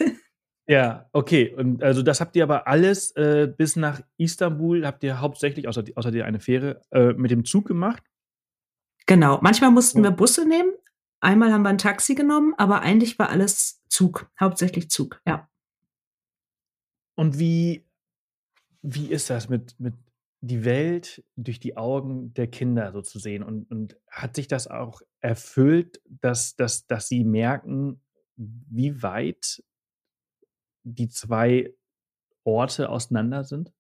[0.70, 1.54] Ja, okay.
[1.54, 5.84] Und also das habt ihr aber alles äh, bis nach Istanbul, habt ihr hauptsächlich, außer,
[5.96, 8.04] außer dir eine Fähre, äh, mit dem Zug gemacht?
[9.12, 9.40] Genau.
[9.42, 10.72] Manchmal mussten wir Busse nehmen.
[11.20, 15.50] Einmal haben wir ein Taxi genommen, aber eigentlich war alles Zug, hauptsächlich Zug, ja.
[17.16, 17.86] Und wie,
[18.82, 19.96] wie ist das mit, mit
[20.40, 23.44] die Welt durch die Augen der Kinder so zu sehen?
[23.44, 28.02] Und, und hat sich das auch erfüllt, dass, dass, dass sie merken,
[28.38, 29.62] wie weit
[30.84, 31.74] die zwei
[32.46, 33.74] Orte auseinander sind?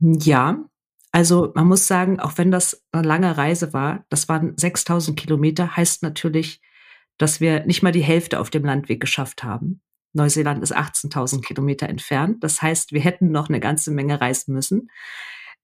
[0.00, 0.68] Ja,
[1.12, 5.76] also man muss sagen, auch wenn das eine lange Reise war, das waren 6000 Kilometer,
[5.76, 6.62] heißt natürlich,
[7.18, 9.82] dass wir nicht mal die Hälfte auf dem Landweg geschafft haben.
[10.14, 12.42] Neuseeland ist 18.000 Kilometer entfernt.
[12.42, 14.90] Das heißt, wir hätten noch eine ganze Menge reisen müssen.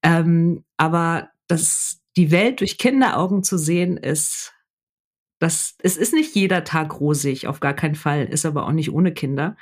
[0.03, 4.53] Ähm, aber das, die Welt durch Kinderaugen zu sehen, ist
[5.39, 8.91] das, es ist nicht jeder Tag rosig, auf gar keinen Fall, ist aber auch nicht
[8.91, 9.55] ohne Kinder.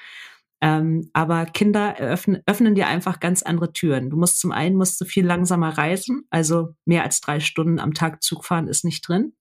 [0.60, 4.10] Ähm, aber Kinder öffnen, öffnen dir einfach ganz andere Türen.
[4.10, 7.94] Du musst zum einen musst du viel langsamer reisen, also mehr als drei Stunden am
[7.94, 9.34] Tag Zug fahren ist nicht drin.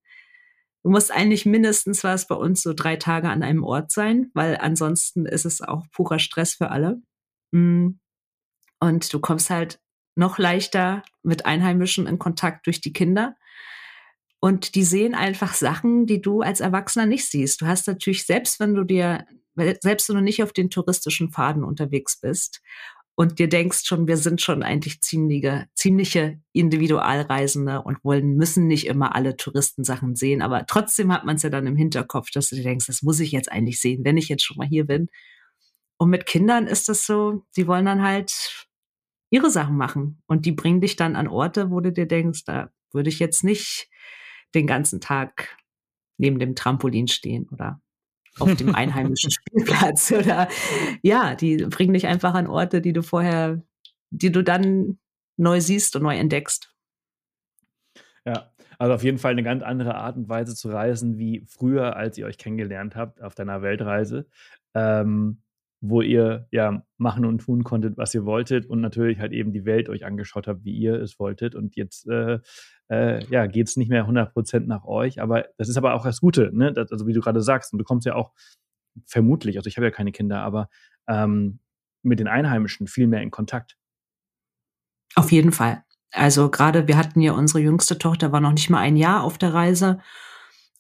[0.82, 4.30] Du musst eigentlich mindestens, war es bei uns, so drei Tage an einem Ort sein,
[4.34, 7.02] weil ansonsten ist es auch purer Stress für alle.
[7.50, 7.98] Mm.
[8.78, 9.80] Und du kommst halt
[10.14, 13.34] noch leichter mit Einheimischen in Kontakt durch die Kinder.
[14.38, 17.62] Und die sehen einfach Sachen, die du als Erwachsener nicht siehst.
[17.62, 19.26] Du hast natürlich, selbst wenn du dir,
[19.56, 22.62] selbst wenn du nicht auf den touristischen Pfaden unterwegs bist
[23.14, 28.86] und dir denkst schon, wir sind schon eigentlich ziemliche, ziemliche Individualreisende und wollen, müssen nicht
[28.86, 32.56] immer alle Touristensachen sehen, aber trotzdem hat man es ja dann im Hinterkopf, dass du
[32.56, 35.08] dir denkst, das muss ich jetzt eigentlich sehen, wenn ich jetzt schon mal hier bin.
[35.98, 38.66] Und mit Kindern ist das so, die wollen dann halt
[39.30, 42.70] ihre Sachen machen und die bringen dich dann an Orte, wo du dir denkst, da
[42.92, 43.88] würde ich jetzt nicht
[44.54, 45.56] den ganzen Tag
[46.18, 47.80] neben dem Trampolin stehen oder
[48.38, 50.48] auf dem einheimischen Spielplatz oder
[51.02, 53.62] ja, die bringen dich einfach an Orte, die du vorher,
[54.10, 54.98] die du dann
[55.36, 56.72] neu siehst und neu entdeckst.
[58.24, 61.96] Ja, also auf jeden Fall eine ganz andere Art und Weise zu reisen wie früher,
[61.96, 64.26] als ihr euch kennengelernt habt auf deiner Weltreise.
[64.74, 65.42] Ähm,
[65.80, 69.64] wo ihr ja machen und tun konntet, was ihr wolltet und natürlich halt eben die
[69.64, 71.54] Welt euch angeschaut habt, wie ihr es wolltet.
[71.54, 72.38] Und jetzt äh,
[72.90, 76.20] äh, ja, geht es nicht mehr 100% nach euch, aber das ist aber auch das
[76.20, 76.72] Gute, ne?
[76.72, 78.32] Das, also wie du gerade sagst, und du kommst ja auch
[79.04, 80.68] vermutlich, also ich habe ja keine Kinder, aber
[81.08, 81.58] ähm,
[82.02, 83.76] mit den Einheimischen viel mehr in Kontakt.
[85.14, 85.82] Auf jeden Fall.
[86.12, 89.38] Also gerade wir hatten ja unsere jüngste Tochter, war noch nicht mal ein Jahr auf
[89.38, 90.00] der Reise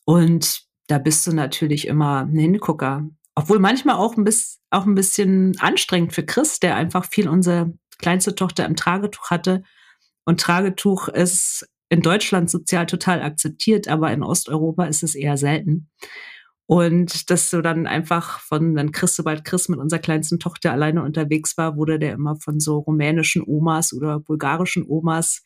[0.04, 3.08] und da bist du natürlich immer ein Hingucker.
[3.34, 7.74] Obwohl manchmal auch ein, bisschen, auch ein bisschen anstrengend für Chris, der einfach viel unsere
[7.98, 9.62] kleinste Tochter im Tragetuch hatte.
[10.24, 15.88] Und Tragetuch ist in Deutschland sozial total akzeptiert, aber in Osteuropa ist es eher selten.
[16.66, 21.04] Und dass du dann einfach von, dann Chris, sobald Chris mit unserer kleinsten Tochter alleine
[21.04, 25.44] unterwegs war, wurde der immer von so rumänischen Omas oder bulgarischen Omas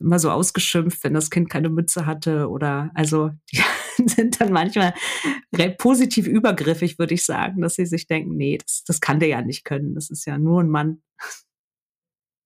[0.00, 3.60] immer so ausgeschimpft, wenn das Kind keine Mütze hatte oder also die
[4.08, 4.94] sind dann manchmal
[5.76, 9.42] positiv übergriffig, würde ich sagen, dass sie sich denken, nee, das, das kann der ja
[9.42, 9.94] nicht können.
[9.94, 11.02] Das ist ja nur ein Mann.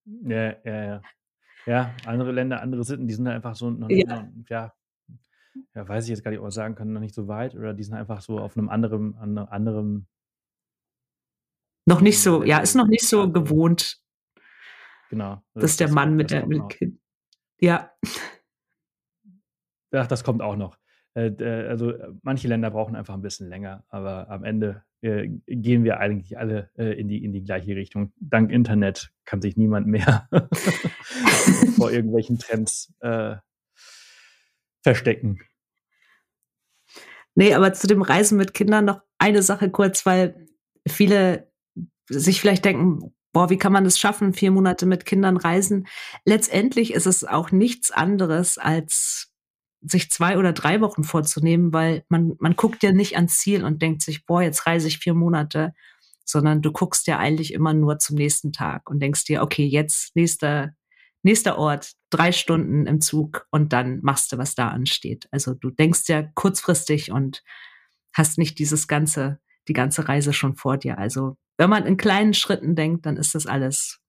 [0.04, 1.02] Ja, ja, ja.
[1.66, 4.22] Ja, andere Länder, andere Sitten, die sind einfach so noch, ja.
[4.22, 4.74] Noch, ja,
[5.74, 7.74] ja, weiß ich jetzt gar nicht, ob man sagen kann, noch nicht so weit oder
[7.74, 10.06] die sind einfach so auf einem anderen, anderen
[11.86, 14.00] noch nicht so, ja, ist noch nicht so also, gewohnt.
[15.10, 15.42] Genau.
[15.52, 16.98] Das dass der Mann mit der mit Kind.
[17.60, 17.92] Ja.
[19.92, 20.78] Ach, das kommt auch noch.
[21.14, 21.30] Äh,
[21.68, 21.92] also
[22.22, 26.70] manche Länder brauchen einfach ein bisschen länger, aber am Ende äh, gehen wir eigentlich alle
[26.78, 28.12] äh, in, die, in die gleiche Richtung.
[28.20, 30.28] Dank Internet kann sich niemand mehr
[31.76, 33.36] vor irgendwelchen Trends äh,
[34.82, 35.40] verstecken.
[37.34, 40.46] Nee, aber zu dem Reisen mit Kindern noch eine Sache kurz, weil
[40.88, 41.52] viele
[42.08, 45.86] sich vielleicht denken, boah, wie kann man das schaffen, vier Monate mit Kindern reisen?
[46.24, 49.33] Letztendlich ist es auch nichts anderes als
[49.86, 53.82] sich zwei oder drei Wochen vorzunehmen, weil man, man guckt ja nicht ans Ziel und
[53.82, 55.74] denkt sich, boah, jetzt reise ich vier Monate,
[56.24, 60.16] sondern du guckst ja eigentlich immer nur zum nächsten Tag und denkst dir, okay, jetzt
[60.16, 60.74] nächster,
[61.22, 65.28] nächster Ort, drei Stunden im Zug und dann machst du, was da ansteht.
[65.30, 67.42] Also du denkst ja kurzfristig und
[68.14, 70.98] hast nicht dieses ganze, die ganze Reise schon vor dir.
[70.98, 74.00] Also wenn man in kleinen Schritten denkt, dann ist das alles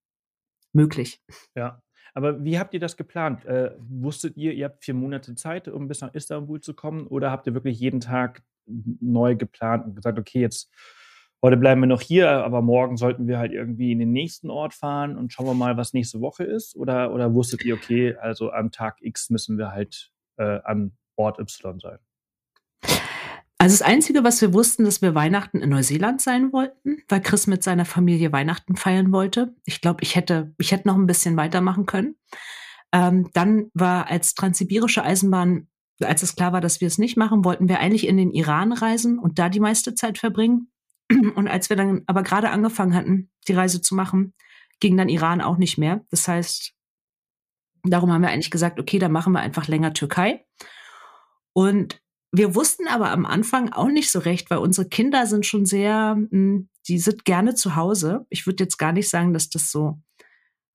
[0.74, 1.22] möglich.
[1.56, 1.82] Ja.
[2.16, 3.44] Aber wie habt ihr das geplant?
[3.46, 7.08] Äh, wusstet ihr, ihr habt vier Monate Zeit, um bis nach Istanbul zu kommen?
[7.08, 10.72] Oder habt ihr wirklich jeden Tag neu geplant und gesagt, okay, jetzt
[11.42, 14.74] heute bleiben wir noch hier, aber morgen sollten wir halt irgendwie in den nächsten Ort
[14.74, 16.78] fahren und schauen wir mal, was nächste Woche ist?
[16.78, 21.38] Oder, oder wusstet ihr, okay, also am Tag X müssen wir halt äh, an Ort
[21.38, 22.00] Y sein?
[23.66, 27.48] Also das Einzige, was wir wussten, dass wir Weihnachten in Neuseeland sein wollten, weil Chris
[27.48, 29.56] mit seiner Familie Weihnachten feiern wollte.
[29.66, 32.16] Ich glaube, ich hätte, ich hätte noch ein bisschen weitermachen können.
[32.92, 35.68] Ähm, dann war als transsibirische Eisenbahn,
[36.00, 38.72] als es klar war, dass wir es nicht machen, wollten wir eigentlich in den Iran
[38.72, 40.70] reisen und da die meiste Zeit verbringen.
[41.36, 44.36] Und als wir dann aber gerade angefangen hatten, die Reise zu machen,
[44.80, 46.06] ging dann Iran auch nicht mehr.
[46.12, 46.72] Das heißt,
[47.82, 50.46] darum haben wir eigentlich gesagt, okay, dann machen wir einfach länger Türkei.
[51.54, 52.00] Und
[52.38, 56.16] wir wussten aber am Anfang auch nicht so recht, weil unsere Kinder sind schon sehr,
[56.16, 58.26] hm, die sind gerne zu Hause.
[58.30, 60.00] Ich würde jetzt gar nicht sagen, dass das so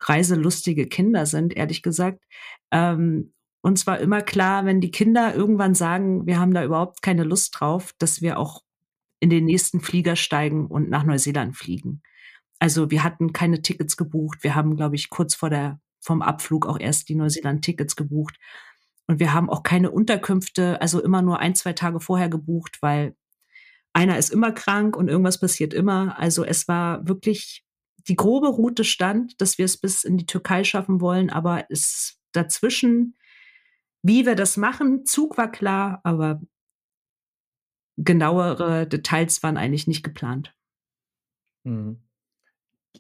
[0.01, 2.25] reiselustige Kinder sind, ehrlich gesagt.
[2.71, 3.33] Ähm,
[3.63, 7.57] uns war immer klar, wenn die Kinder irgendwann sagen, wir haben da überhaupt keine Lust
[7.59, 8.63] drauf, dass wir auch
[9.21, 12.03] in den nächsten Flieger steigen und nach Neuseeland fliegen.
[12.59, 14.43] Also wir hatten keine Tickets gebucht.
[14.43, 18.37] Wir haben, glaube ich, kurz vor der, vom Abflug auch erst die Neuseeland-Tickets gebucht.
[19.11, 23.17] Und wir haben auch keine Unterkünfte, also immer nur ein, zwei Tage vorher gebucht, weil
[23.93, 26.17] einer ist immer krank und irgendwas passiert immer.
[26.17, 27.67] Also es war wirklich,
[28.07, 32.21] die grobe Route stand, dass wir es bis in die Türkei schaffen wollen, aber es
[32.31, 33.17] dazwischen,
[34.01, 36.41] wie wir das machen, Zug war klar, aber
[37.97, 40.55] genauere Details waren eigentlich nicht geplant.
[41.65, 42.01] Mhm.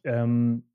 [0.03, 0.69] Ähm,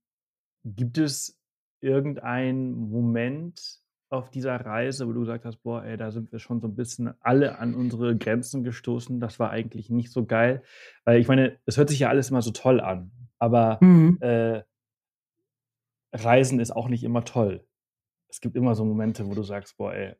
[0.63, 1.37] gibt es
[1.81, 3.83] irgendeinen Moment,
[4.15, 6.75] auf dieser Reise, wo du gesagt hast, boah, ey, da sind wir schon so ein
[6.75, 9.19] bisschen alle an unsere Grenzen gestoßen.
[9.19, 10.63] Das war eigentlich nicht so geil.
[11.03, 14.17] Weil ich meine, es hört sich ja alles immer so toll an, aber mhm.
[14.21, 14.63] äh,
[16.13, 17.65] Reisen ist auch nicht immer toll.
[18.27, 20.15] Es gibt immer so Momente, wo du sagst, boah, ey,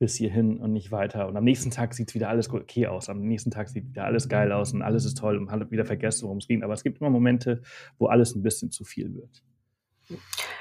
[0.00, 1.28] bis hierhin und nicht weiter.
[1.28, 3.10] Und am nächsten Tag sieht es wieder alles okay aus.
[3.10, 5.70] Am nächsten Tag sieht wieder alles geil aus und alles ist toll und man hat
[5.70, 6.62] wieder vergessen, worum es ging.
[6.62, 7.60] Aber es gibt immer Momente,
[7.98, 9.44] wo alles ein bisschen zu viel wird.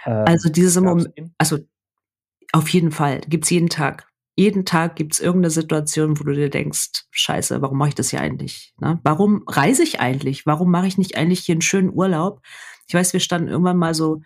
[0.04, 1.60] also diese Moment, also
[2.52, 3.22] auf jeden Fall.
[3.28, 4.08] Gibt's jeden Tag.
[4.36, 8.22] Jeden Tag gibt's irgendeine Situation, wo du dir denkst, scheiße, warum mache ich das hier
[8.22, 8.74] eigentlich?
[8.80, 9.00] Ne?
[9.04, 10.46] Warum reise ich eigentlich?
[10.46, 12.42] Warum mache ich nicht eigentlich hier einen schönen Urlaub?
[12.88, 14.22] Ich weiß, wir standen irgendwann mal so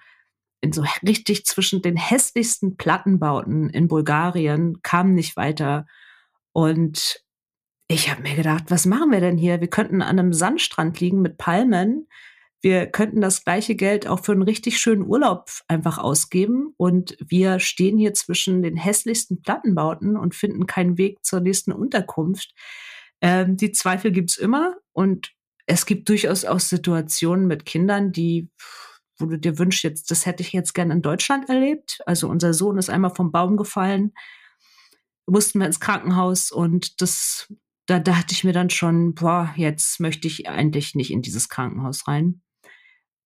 [0.61, 5.87] in so richtig zwischen den hässlichsten Plattenbauten in Bulgarien, kamen nicht weiter.
[6.53, 7.23] Und
[7.87, 9.59] ich habe mir gedacht, was machen wir denn hier?
[9.59, 12.07] Wir könnten an einem Sandstrand liegen mit Palmen
[12.63, 16.73] wir könnten das gleiche Geld auch für einen richtig schönen Urlaub einfach ausgeben.
[16.77, 22.55] Und wir stehen hier zwischen den hässlichsten Plattenbauten und finden keinen Weg zur nächsten Unterkunft.
[23.19, 24.77] Ähm, die Zweifel gibt's immer.
[24.93, 25.33] Und
[25.65, 28.49] es gibt durchaus auch Situationen mit Kindern, die,
[29.19, 31.99] wo du dir wünschst, jetzt, das hätte ich jetzt gern in Deutschland erlebt.
[32.05, 34.13] Also unser Sohn ist einmal vom Baum gefallen,
[35.25, 37.53] mussten wir ins Krankenhaus und das,
[37.87, 42.07] da dachte ich mir dann schon, boah, jetzt möchte ich eigentlich nicht in dieses Krankenhaus
[42.07, 42.41] rein.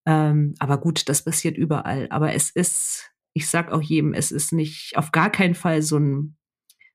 [0.08, 2.08] Ähm, aber gut, das passiert überall.
[2.10, 5.98] Aber es ist, ich sag auch jedem, es ist nicht auf gar keinen Fall so
[5.98, 6.38] ein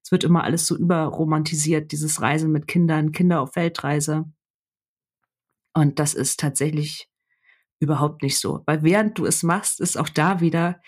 [0.04, 4.26] Es wird immer alles so überromantisiert, dieses Reisen mit Kindern, Kinder auf Weltreise.
[5.74, 7.08] Und das ist tatsächlich
[7.80, 8.64] überhaupt nicht so.
[8.66, 10.82] Weil während du es machst, ist auch da wieder,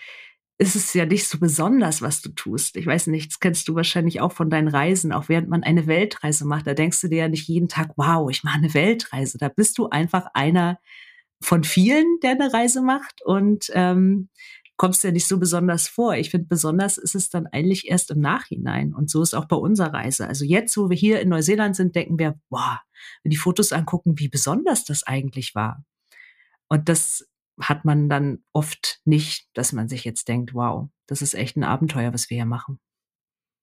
[0.58, 2.76] ist es ja nicht so besonders, was du tust.
[2.76, 5.86] Ich weiß nicht, das kennst du wahrscheinlich auch von deinen Reisen, auch während man eine
[5.86, 6.66] Weltreise macht.
[6.66, 9.38] Da denkst du dir ja nicht jeden Tag, wow, ich mache eine Weltreise.
[9.38, 10.80] Da bist du einfach einer
[11.40, 14.28] von vielen, der eine Reise macht und ähm,
[14.76, 16.14] kommst ja nicht so besonders vor.
[16.14, 18.94] Ich finde, besonders ist es dann eigentlich erst im Nachhinein.
[18.94, 20.26] Und so ist auch bei unserer Reise.
[20.26, 22.78] Also jetzt, wo wir hier in Neuseeland sind, denken wir, wow,
[23.22, 25.84] wenn die Fotos angucken, wie besonders das eigentlich war.
[26.68, 27.26] Und das
[27.60, 31.64] hat man dann oft nicht, dass man sich jetzt denkt, wow, das ist echt ein
[31.64, 32.78] Abenteuer, was wir hier machen.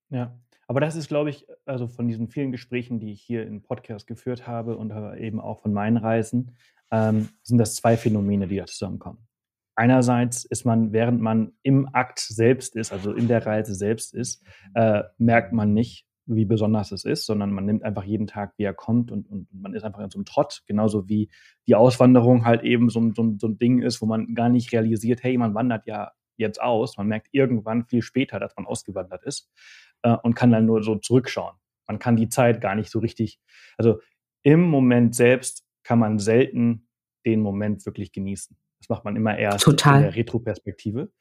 [0.09, 0.35] Ja,
[0.73, 4.07] aber das ist, glaube ich, also von diesen vielen Gesprächen, die ich hier im Podcast
[4.07, 6.55] geführt habe und eben auch von meinen Reisen,
[6.89, 9.19] ähm, sind das zwei Phänomene, die da zusammenkommen.
[9.75, 14.43] Einerseits ist man, während man im Akt selbst ist, also in der Reise selbst ist,
[14.73, 18.63] äh, merkt man nicht, wie besonders es ist, sondern man nimmt einfach jeden Tag, wie
[18.63, 21.29] er kommt und, und man ist einfach in so einem Trott, genauso wie
[21.67, 25.21] die Auswanderung halt eben so, so, so ein Ding ist, wo man gar nicht realisiert,
[25.21, 26.97] hey, man wandert ja jetzt aus.
[26.97, 29.51] Man merkt irgendwann viel später, dass man ausgewandert ist
[30.03, 31.55] äh, und kann dann nur so zurückschauen.
[31.87, 33.39] Man kann die Zeit gar nicht so richtig,
[33.77, 33.99] also
[34.43, 36.87] im Moment selbst kann man selten
[37.25, 38.57] den Moment wirklich genießen.
[38.79, 39.97] Das macht man immer erst Total.
[39.97, 41.11] in der Retroperspektive.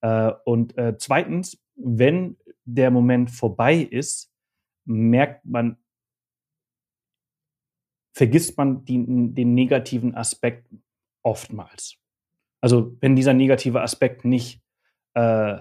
[0.00, 4.32] Äh, und äh, zweitens, wenn der Moment vorbei ist,
[4.84, 5.76] merkt man,
[8.14, 10.68] vergisst man die, den negativen Aspekt
[11.22, 11.96] oftmals.
[12.60, 14.62] Also wenn dieser negative Aspekt nicht
[15.14, 15.58] äh,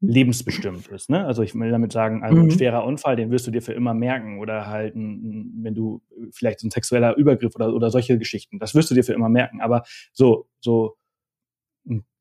[0.00, 1.10] lebensbestimmt ist.
[1.10, 1.26] Ne?
[1.26, 2.50] Also ich will damit sagen, also ein mhm.
[2.50, 4.38] schwerer Unfall, den wirst du dir für immer merken.
[4.38, 8.74] Oder halt, ein, wenn du vielleicht so ein sexueller Übergriff oder, oder solche Geschichten, das
[8.74, 9.60] wirst du dir für immer merken.
[9.60, 9.82] Aber
[10.12, 10.96] so, so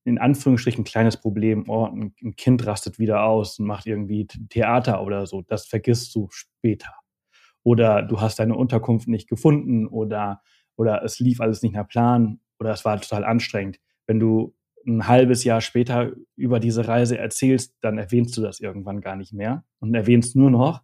[0.10, 4.26] in Anführungsstrichen ein kleines Problem, oh, ein, ein Kind rastet wieder aus und macht irgendwie
[4.26, 6.94] Theater oder so, das vergisst du später.
[7.64, 10.42] Oder du hast deine Unterkunft nicht gefunden oder,
[10.76, 13.80] oder es lief alles nicht nach Plan oder es war total anstrengend.
[14.08, 14.56] Wenn du
[14.86, 19.34] ein halbes Jahr später über diese Reise erzählst, dann erwähnst du das irgendwann gar nicht
[19.34, 20.82] mehr und erwähnst nur noch,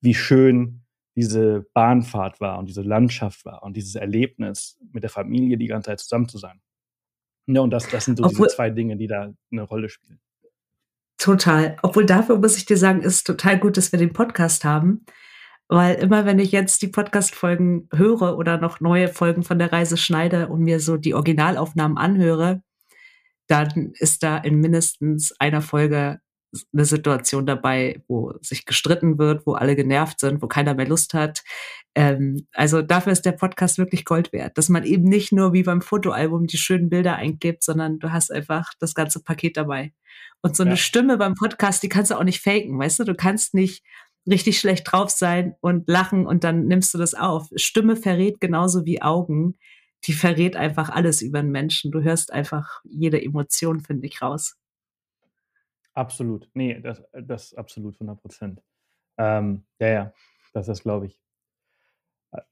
[0.00, 0.84] wie schön
[1.16, 5.90] diese Bahnfahrt war und diese Landschaft war und dieses Erlebnis mit der Familie die ganze
[5.90, 6.60] Zeit zusammen zu sein.
[7.46, 10.18] Ja, und das, das sind so Obwohl, diese zwei Dinge, die da eine Rolle spielen.
[11.18, 11.76] Total.
[11.82, 15.04] Obwohl dafür muss ich dir sagen, ist total gut, dass wir den Podcast haben.
[15.68, 19.96] Weil immer, wenn ich jetzt die Podcast-Folgen höre oder noch neue Folgen von der Reise
[19.96, 22.62] schneide und mir so die Originalaufnahmen anhöre,
[23.46, 26.20] dann ist da in mindestens einer Folge
[26.72, 31.14] eine Situation dabei, wo sich gestritten wird, wo alle genervt sind, wo keiner mehr Lust
[31.14, 31.42] hat.
[31.94, 35.62] Ähm, also dafür ist der Podcast wirklich Gold wert, dass man eben nicht nur wie
[35.62, 39.92] beim Fotoalbum die schönen Bilder einklebt, sondern du hast einfach das ganze Paket dabei.
[40.42, 40.76] Und so eine ja.
[40.76, 43.04] Stimme beim Podcast, die kannst du auch nicht faken, weißt du?
[43.04, 43.82] Du kannst nicht
[44.26, 47.48] richtig schlecht drauf sein und lachen und dann nimmst du das auf.
[47.56, 49.56] Stimme verrät genauso wie Augen
[50.06, 51.90] die verrät einfach alles über einen Menschen.
[51.90, 54.56] Du hörst einfach jede Emotion, finde ich, raus.
[55.94, 56.48] Absolut.
[56.54, 58.62] Nee, das, das absolut 100 Prozent.
[59.16, 60.12] Ähm, ja, ja,
[60.52, 61.18] das ist, glaube ich.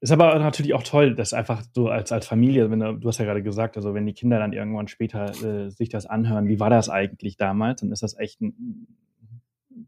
[0.01, 3.19] Ist aber natürlich auch toll, dass einfach so als, als Familie, wenn du, du hast
[3.19, 6.61] ja gerade gesagt, also wenn die Kinder dann irgendwann später äh, sich das anhören, wie
[6.61, 8.53] war das eigentlich damals, dann ist das echt eine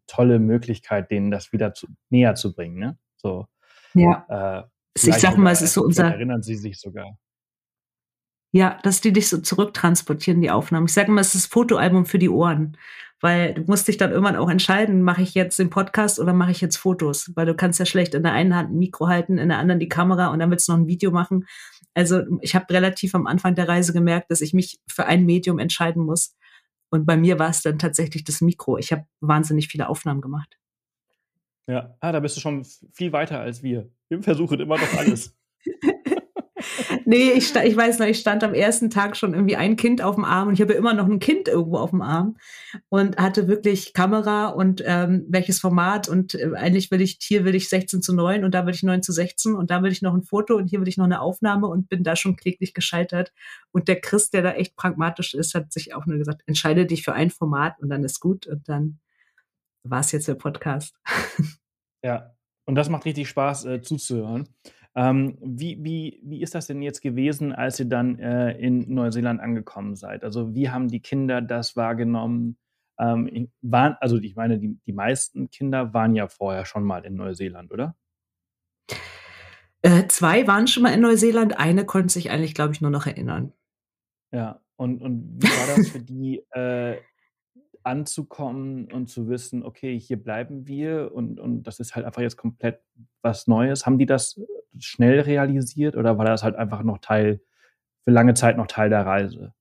[0.08, 2.78] tolle Möglichkeit, denen das wieder zu, näher zu bringen.
[2.78, 2.98] Ne?
[3.16, 3.46] So,
[3.94, 4.64] ja.
[4.64, 4.64] Äh,
[4.96, 6.06] ich sag mal, es ist so unser.
[6.06, 7.18] Erinnern sie sich sogar.
[8.54, 10.86] Ja, dass die dich so zurücktransportieren, die Aufnahmen.
[10.86, 12.76] Ich sage immer, es ist das Fotoalbum für die Ohren.
[13.20, 16.52] Weil du musst dich dann irgendwann auch entscheiden, mache ich jetzt den Podcast oder mache
[16.52, 17.32] ich jetzt Fotos?
[17.34, 19.80] Weil du kannst ja schlecht in der einen Hand ein Mikro halten, in der anderen
[19.80, 21.46] die Kamera und dann willst du noch ein Video machen.
[21.94, 25.58] Also ich habe relativ am Anfang der Reise gemerkt, dass ich mich für ein Medium
[25.58, 26.36] entscheiden muss.
[26.90, 28.78] Und bei mir war es dann tatsächlich das Mikro.
[28.78, 30.60] Ich habe wahnsinnig viele Aufnahmen gemacht.
[31.66, 33.90] Ja, ah, da bist du schon viel weiter als wir.
[34.08, 35.34] Wir versuchen immer noch alles.
[37.04, 40.14] nee, ich, ich weiß noch, ich stand am ersten Tag schon irgendwie ein Kind auf
[40.14, 42.36] dem Arm und ich habe immer noch ein Kind irgendwo auf dem Arm
[42.88, 47.54] und hatte wirklich Kamera und ähm, welches Format und äh, eigentlich will ich, hier will
[47.54, 50.02] ich 16 zu 9 und da will ich 9 zu 16 und da will ich
[50.02, 52.74] noch ein Foto und hier will ich noch eine Aufnahme und bin da schon kläglich
[52.74, 53.32] gescheitert.
[53.72, 57.04] Und der Chris, der da echt pragmatisch ist, hat sich auch nur gesagt, entscheide dich
[57.04, 58.98] für ein Format und dann ist gut und dann
[59.82, 60.94] war es jetzt der Podcast.
[62.04, 62.34] Ja,
[62.66, 64.48] und das macht richtig Spaß äh, zuzuhören.
[64.96, 69.40] Ähm, wie, wie, wie ist das denn jetzt gewesen, als ihr dann äh, in Neuseeland
[69.40, 70.22] angekommen seid?
[70.22, 72.56] Also wie haben die Kinder das wahrgenommen?
[72.98, 77.16] Ähm, waren, also ich meine, die, die meisten Kinder waren ja vorher schon mal in
[77.16, 77.96] Neuseeland, oder?
[79.82, 83.06] Äh, zwei waren schon mal in Neuseeland, eine konnte sich eigentlich, glaube ich, nur noch
[83.06, 83.52] erinnern.
[84.32, 86.98] Ja, und, und wie war das für die, äh,
[87.84, 92.36] anzukommen und zu wissen, okay, hier bleiben wir und, und das ist halt einfach jetzt
[92.36, 92.80] komplett
[93.22, 93.86] was Neues.
[93.86, 94.40] Haben die das
[94.78, 97.40] schnell realisiert oder war das halt einfach noch Teil,
[98.04, 99.54] für lange Zeit noch Teil der Reise?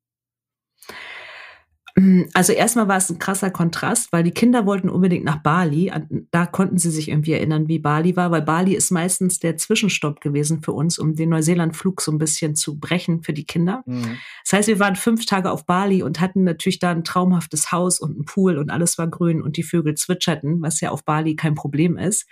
[1.96, 5.92] Mm, also erstmal war es ein krasser Kontrast, weil die Kinder wollten unbedingt nach Bali.
[6.32, 10.20] Da konnten sie sich irgendwie erinnern, wie Bali war, weil Bali ist meistens der Zwischenstopp
[10.20, 13.84] gewesen für uns, um den Neuseeland-Flug so ein bisschen zu brechen für die Kinder.
[13.86, 14.18] Mhm.
[14.44, 18.00] Das heißt, wir waren fünf Tage auf Bali und hatten natürlich da ein traumhaftes Haus
[18.00, 21.36] und einen Pool und alles war grün und die Vögel zwitscherten, was ja auf Bali
[21.36, 22.28] kein Problem ist.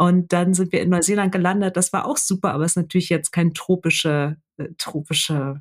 [0.00, 1.76] Und dann sind wir in Neuseeland gelandet.
[1.76, 5.60] Das war auch super, aber es ist natürlich jetzt kein tropische, äh, tropische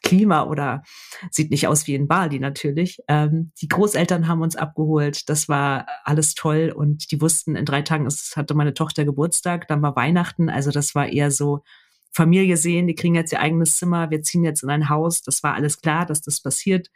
[0.00, 0.84] Klima oder
[1.32, 3.00] sieht nicht aus wie in Bali natürlich.
[3.08, 5.28] Ähm, die Großeltern haben uns abgeholt.
[5.28, 9.66] Das war alles toll und die wussten, in drei Tagen ist, hatte meine Tochter Geburtstag,
[9.66, 10.50] dann war Weihnachten.
[10.50, 11.64] Also das war eher so
[12.12, 15.22] Familie sehen, die kriegen jetzt ihr eigenes Zimmer, wir ziehen jetzt in ein Haus.
[15.22, 16.90] Das war alles klar, dass das passiert.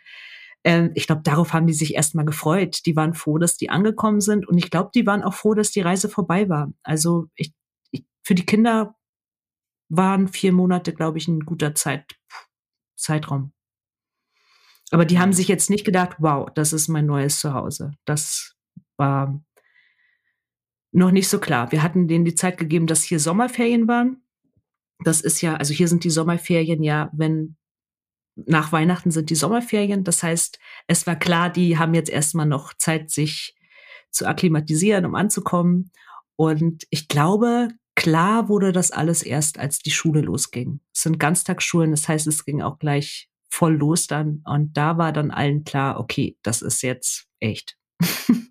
[0.64, 2.80] Ähm, ich glaube, darauf haben die sich erstmal gefreut.
[2.86, 5.70] Die waren froh, dass die angekommen sind und ich glaube, die waren auch froh, dass
[5.70, 6.72] die Reise vorbei war.
[6.82, 7.52] Also ich,
[7.90, 8.94] ich für die Kinder
[9.88, 12.16] waren vier Monate, glaube ich, ein guter Zeit,
[12.96, 13.52] Zeitraum.
[14.90, 17.92] Aber die haben sich jetzt nicht gedacht, wow, das ist mein neues Zuhause.
[18.04, 18.54] Das
[18.96, 19.42] war
[20.92, 21.72] noch nicht so klar.
[21.72, 24.22] Wir hatten denen die Zeit gegeben, dass hier Sommerferien waren.
[25.02, 27.56] Das ist ja, also hier sind die Sommerferien ja, wenn
[28.36, 30.04] nach Weihnachten sind die Sommerferien.
[30.04, 33.54] Das heißt, es war klar, die haben jetzt erstmal noch Zeit, sich
[34.10, 35.90] zu akklimatisieren, um anzukommen.
[36.36, 40.80] Und ich glaube, Klar wurde das alles erst, als die Schule losging.
[40.94, 44.42] Es sind Ganztagsschulen, das heißt, es ging auch gleich voll los dann.
[44.46, 47.78] Und da war dann allen klar, okay, das ist jetzt echt.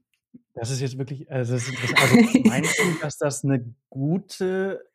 [0.53, 1.63] Das ist jetzt wirklich, also, das
[1.95, 4.85] also meinst du, dass das eine gute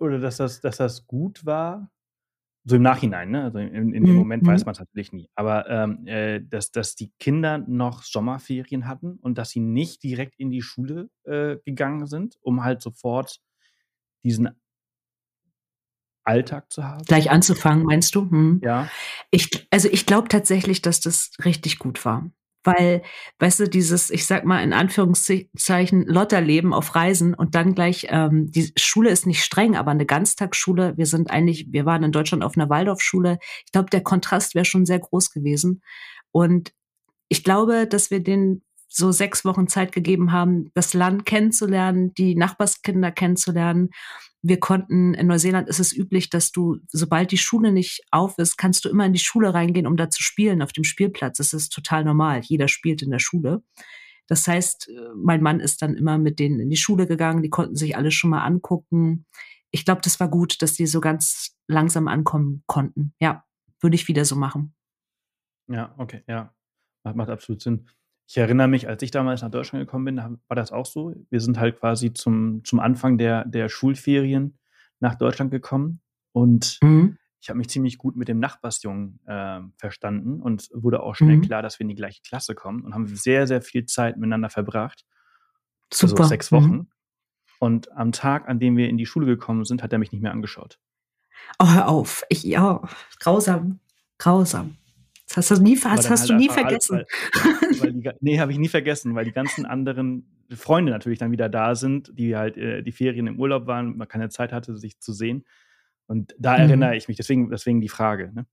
[0.00, 1.88] oder dass das, dass das gut war?
[2.64, 3.42] So im Nachhinein, ne?
[3.44, 4.18] Also in, in dem mhm.
[4.18, 4.66] Moment weiß mhm.
[4.66, 5.28] man es natürlich nie.
[5.34, 10.38] Aber ähm, äh, dass, dass die Kinder noch Sommerferien hatten und dass sie nicht direkt
[10.38, 13.40] in die Schule äh, gegangen sind, um halt sofort
[14.22, 14.50] diesen
[16.24, 17.02] Alltag zu haben?
[17.04, 18.30] Gleich anzufangen, meinst du?
[18.30, 18.60] Hm.
[18.62, 18.88] Ja.
[19.32, 22.30] Ich, also ich glaube tatsächlich, dass das richtig gut war.
[22.64, 23.02] Weil,
[23.40, 28.50] weißt du, dieses, ich sag mal in Anführungszeichen, Lotterleben auf Reisen und dann gleich, ähm,
[28.52, 32.44] die Schule ist nicht streng, aber eine Ganztagsschule, wir sind eigentlich, wir waren in Deutschland
[32.44, 33.38] auf einer Waldorfschule.
[33.66, 35.82] Ich glaube, der Kontrast wäre schon sehr groß gewesen.
[36.30, 36.72] Und
[37.28, 42.34] ich glaube, dass wir den so sechs Wochen Zeit gegeben haben, das Land kennenzulernen, die
[42.34, 43.90] Nachbarskinder kennenzulernen.
[44.42, 48.56] Wir konnten, in Neuseeland ist es üblich, dass du, sobald die Schule nicht auf ist,
[48.56, 51.38] kannst du immer in die Schule reingehen, um da zu spielen auf dem Spielplatz.
[51.38, 52.40] Das ist total normal.
[52.42, 53.62] Jeder spielt in der Schule.
[54.26, 57.42] Das heißt, mein Mann ist dann immer mit denen in die Schule gegangen.
[57.42, 59.26] Die konnten sich alle schon mal angucken.
[59.70, 63.14] Ich glaube, das war gut, dass die so ganz langsam ankommen konnten.
[63.20, 63.44] Ja,
[63.80, 64.74] würde ich wieder so machen.
[65.68, 66.52] Ja, okay, ja.
[67.04, 67.88] Macht, macht absolut Sinn.
[68.32, 71.14] Ich erinnere mich, als ich damals nach Deutschland gekommen bin, war das auch so.
[71.28, 74.58] Wir sind halt quasi zum, zum Anfang der, der Schulferien
[75.00, 76.00] nach Deutschland gekommen
[76.32, 77.18] und mhm.
[77.42, 81.42] ich habe mich ziemlich gut mit dem Nachbarsjungen äh, verstanden und wurde auch schnell mhm.
[81.42, 84.48] klar, dass wir in die gleiche Klasse kommen und haben sehr, sehr viel Zeit miteinander
[84.48, 85.04] verbracht.
[85.90, 86.22] Also Super.
[86.22, 86.72] Also sechs Wochen.
[86.72, 86.86] Mhm.
[87.58, 90.22] Und am Tag, an dem wir in die Schule gekommen sind, hat er mich nicht
[90.22, 90.80] mehr angeschaut.
[91.58, 92.22] Oh, hör auf.
[92.30, 92.80] Ich, ja,
[93.20, 93.80] grausam.
[94.16, 94.78] Grausam.
[95.34, 96.98] Das hast du nie, hast halt du nie vergessen.
[96.98, 101.32] Weil, weil die, nee, habe ich nie vergessen, weil die ganzen anderen Freunde natürlich dann
[101.32, 104.76] wieder da sind, die halt äh, die Ferien im Urlaub waren, man keine Zeit hatte,
[104.76, 105.44] sich zu sehen.
[106.06, 106.60] Und da mhm.
[106.60, 108.32] erinnere ich mich, deswegen, deswegen die Frage.
[108.34, 108.46] Ne?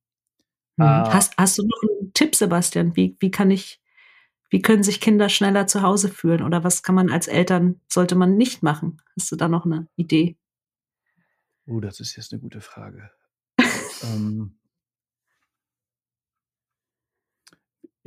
[0.78, 0.84] Mhm.
[0.84, 2.96] Äh, hast, hast du noch einen Tipp, Sebastian?
[2.96, 3.82] Wie, wie kann ich,
[4.50, 6.44] wie können sich Kinder schneller zu Hause fühlen?
[6.44, 9.02] Oder was kann man als Eltern, sollte man nicht machen?
[9.18, 10.38] Hast du da noch eine Idee?
[11.66, 13.12] Oh, das ist jetzt eine gute Frage.
[14.04, 14.59] ähm,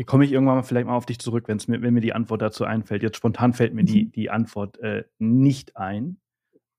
[0.04, 2.42] komme ich irgendwann mal vielleicht mal auf dich zurück, wenn's mir, wenn mir die Antwort
[2.42, 3.02] dazu einfällt.
[3.02, 4.12] Jetzt spontan fällt mir die, mhm.
[4.12, 6.20] die Antwort äh, nicht ein.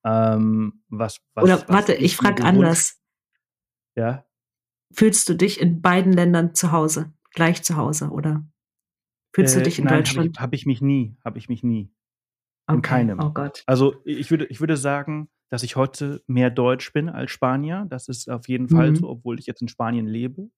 [0.06, 3.02] Ähm, was, was, Oder warte, ich frage anders.
[3.96, 4.26] Ja.
[4.94, 8.46] Fühlst du dich in beiden Ländern zu Hause, gleich zu Hause, oder
[9.34, 10.28] fühlst äh, du dich in nein, Deutschland?
[10.28, 11.92] Habe ich, hab ich mich nie, habe ich mich nie.
[12.68, 12.76] Okay.
[12.76, 13.20] In keinem.
[13.20, 13.64] Oh Gott.
[13.66, 17.86] Also ich würde, ich würde sagen, dass ich heute mehr Deutsch bin als Spanier.
[17.90, 18.96] Das ist auf jeden Fall mhm.
[18.96, 20.50] so, obwohl ich jetzt in Spanien lebe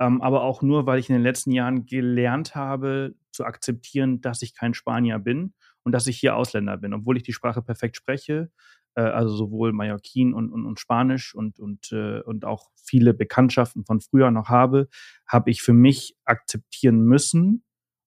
[0.00, 4.42] ähm, aber auch nur, weil ich in den letzten Jahren gelernt habe zu akzeptieren, dass
[4.42, 7.96] ich kein Spanier bin und dass ich hier Ausländer bin, obwohl ich die Sprache perfekt
[7.96, 8.50] spreche,
[8.94, 13.84] äh, also sowohl Mallorquin und, und, und Spanisch und, und, äh, und auch viele Bekanntschaften
[13.84, 14.88] von früher noch habe,
[15.28, 17.64] habe ich für mich akzeptieren müssen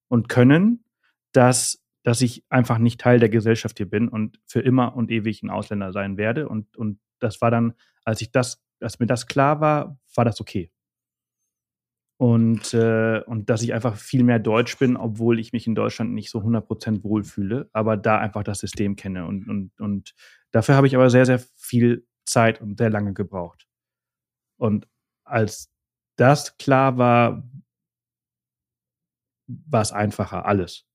[0.10, 0.84] und können,
[1.32, 5.42] dass dass ich einfach nicht Teil der Gesellschaft hier bin und für immer und ewig
[5.42, 6.50] ein Ausländer sein werde.
[6.50, 10.42] Und, und das war dann, als ich das, als mir das klar war, war das
[10.42, 10.70] okay.
[12.24, 16.14] Und, äh, und dass ich einfach viel mehr Deutsch bin, obwohl ich mich in Deutschland
[16.14, 19.26] nicht so 100% wohlfühle, aber da einfach das System kenne.
[19.26, 20.16] Und, und, und
[20.52, 23.68] dafür habe ich aber sehr, sehr viel Zeit und sehr lange gebraucht.
[24.56, 24.88] Und
[25.26, 25.70] als
[26.16, 27.44] das klar war,
[29.48, 30.86] war es einfacher, alles.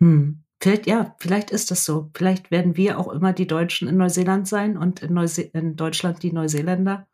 [0.00, 0.42] Hm.
[0.62, 2.10] Vielleicht, ja, vielleicht ist das so.
[2.14, 6.22] Vielleicht werden wir auch immer die Deutschen in Neuseeland sein und in, Neuse in Deutschland
[6.22, 7.06] die Neuseeländer.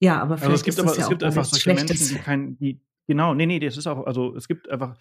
[0.00, 1.88] Ja, aber vielleicht also es gibt ist aber, das ja es gibt einfach solche Schlechtes.
[1.98, 4.96] Menschen, die kein, die, genau, nee, nee, das ist auch, also es gibt einfach,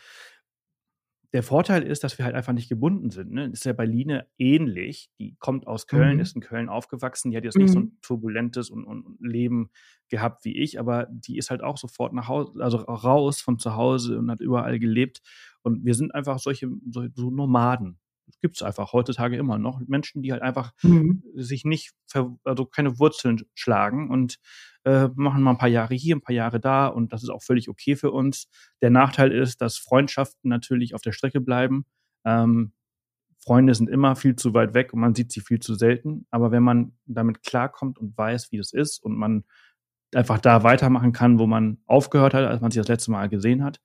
[1.33, 3.31] der Vorteil ist, dass wir halt einfach nicht gebunden sind.
[3.31, 3.49] Ne?
[3.49, 5.09] Das ist ja bei Line ähnlich.
[5.19, 6.21] Die kommt aus Köln, Mhm.
[6.21, 7.29] ist in Köln aufgewachsen.
[7.31, 7.85] Die hat jetzt nicht so Mhm.
[7.87, 9.69] ein turbulentes und, und Leben
[10.07, 13.75] gehabt wie ich, aber die ist halt auch sofort nach Hause, also raus von zu
[13.75, 15.21] Hause und hat überall gelebt.
[15.61, 17.99] Und wir sind einfach solche so, so Nomaden.
[18.27, 19.81] Das gibt es einfach heutzutage immer noch.
[19.87, 21.21] Menschen, die halt einfach Mhm.
[21.35, 21.91] sich nicht,
[22.45, 24.37] also keine Wurzeln schlagen und
[24.85, 27.43] äh, machen mal ein paar Jahre hier, ein paar Jahre da und das ist auch
[27.43, 28.47] völlig okay für uns.
[28.81, 31.85] Der Nachteil ist, dass Freundschaften natürlich auf der Strecke bleiben.
[32.23, 32.71] Ähm,
[33.39, 36.25] Freunde sind immer viel zu weit weg und man sieht sie viel zu selten.
[36.31, 39.43] Aber wenn man damit klarkommt und weiß, wie das ist und man
[40.13, 43.63] einfach da weitermachen kann, wo man aufgehört hat, als man sich das letzte Mal gesehen
[43.63, 43.81] hat,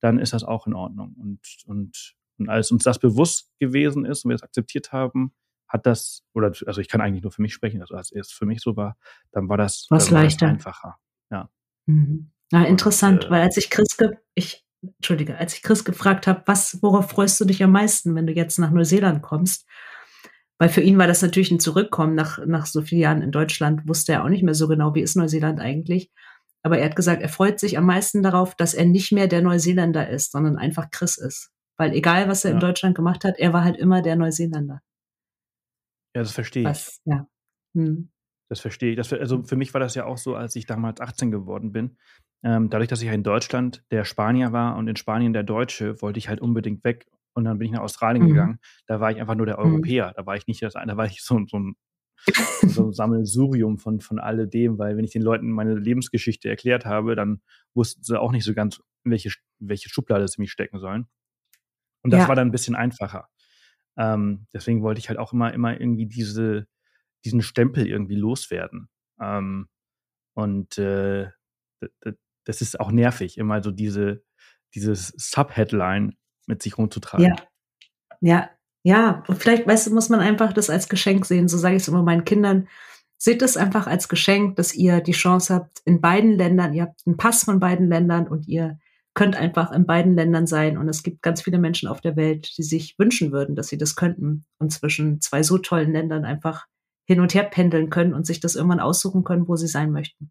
[0.00, 1.14] dann ist das auch in Ordnung.
[1.14, 5.32] Und, und, und als uns das bewusst gewesen ist und wir das akzeptiert haben,
[5.70, 8.44] hat das, oder also ich kann eigentlich nur für mich sprechen, also als es für
[8.44, 8.96] mich so war,
[9.32, 10.48] dann war das, Was war das leichter.
[10.48, 10.98] einfacher.
[11.86, 12.30] Mhm.
[12.52, 13.96] Na, interessant, äh, weil als ich Chris,
[14.34, 18.26] ich, Entschuldige, als ich Chris gefragt habe, was, worauf freust du dich am meisten, wenn
[18.26, 19.66] du jetzt nach Neuseeland kommst?
[20.58, 23.88] Weil für ihn war das natürlich ein Zurückkommen nach, nach so vielen Jahren in Deutschland,
[23.88, 26.10] wusste er auch nicht mehr so genau, wie ist Neuseeland eigentlich.
[26.62, 29.40] Aber er hat gesagt, er freut sich am meisten darauf, dass er nicht mehr der
[29.40, 31.50] Neuseeländer ist, sondern einfach Chris ist.
[31.78, 32.60] Weil egal, was er in Ja.
[32.66, 34.82] Deutschland gemacht hat, er war halt immer der Neuseeländer.
[36.14, 36.68] Ja, das verstehe ich.
[36.68, 37.26] Was, ja.
[37.74, 38.10] Hm.
[38.48, 38.96] Das verstehe ich.
[38.96, 41.96] Das, also für mich war das ja auch so, als ich damals 18 geworden bin.
[42.42, 46.18] Ähm, dadurch, dass ich in Deutschland der Spanier war und in Spanien der Deutsche, wollte
[46.18, 47.06] ich halt unbedingt weg.
[47.34, 48.28] Und dann bin ich nach Australien Mhm.
[48.28, 48.58] gegangen.
[48.86, 49.64] Da war ich einfach nur der Mhm.
[49.64, 50.12] Europäer.
[50.16, 51.76] Da war ich nicht das, da war ich so, so ein
[52.62, 57.14] so ein Sammelsurium von, von alledem, weil wenn ich den Leuten meine Lebensgeschichte erklärt habe,
[57.16, 57.40] dann
[57.74, 61.06] wussten sie auch nicht so ganz, in welche, welche Schublade sie mich stecken sollen.
[62.02, 62.28] Und das Ja.
[62.28, 63.28] war dann ein bisschen einfacher.
[63.96, 66.66] Ähm, deswegen wollte ich halt auch immer, immer irgendwie diese,
[67.24, 68.88] diesen Stempel irgendwie loswerden.
[69.20, 69.68] Ähm,
[70.34, 71.28] und äh,
[72.44, 74.22] das ist auch nervig, immer so diese,
[74.74, 76.16] dieses Subheadline
[76.46, 77.26] mit sich rumzutragen.
[77.26, 77.36] Ja.
[78.20, 78.50] Ja,
[78.82, 79.22] ja.
[79.28, 81.48] Und vielleicht, weißt du, muss man einfach das als Geschenk sehen.
[81.48, 82.68] So sage ich es immer meinen Kindern.
[83.16, 87.02] Seht es einfach als Geschenk, dass ihr die Chance habt, in beiden Ländern, ihr habt
[87.06, 88.78] einen Pass von beiden Ländern und ihr
[89.14, 90.78] könnt einfach in beiden Ländern sein.
[90.78, 93.78] Und es gibt ganz viele Menschen auf der Welt, die sich wünschen würden, dass sie
[93.78, 96.66] das könnten und zwischen zwei so tollen Ländern einfach
[97.06, 100.30] hin und her pendeln können und sich das irgendwann aussuchen können, wo sie sein möchten.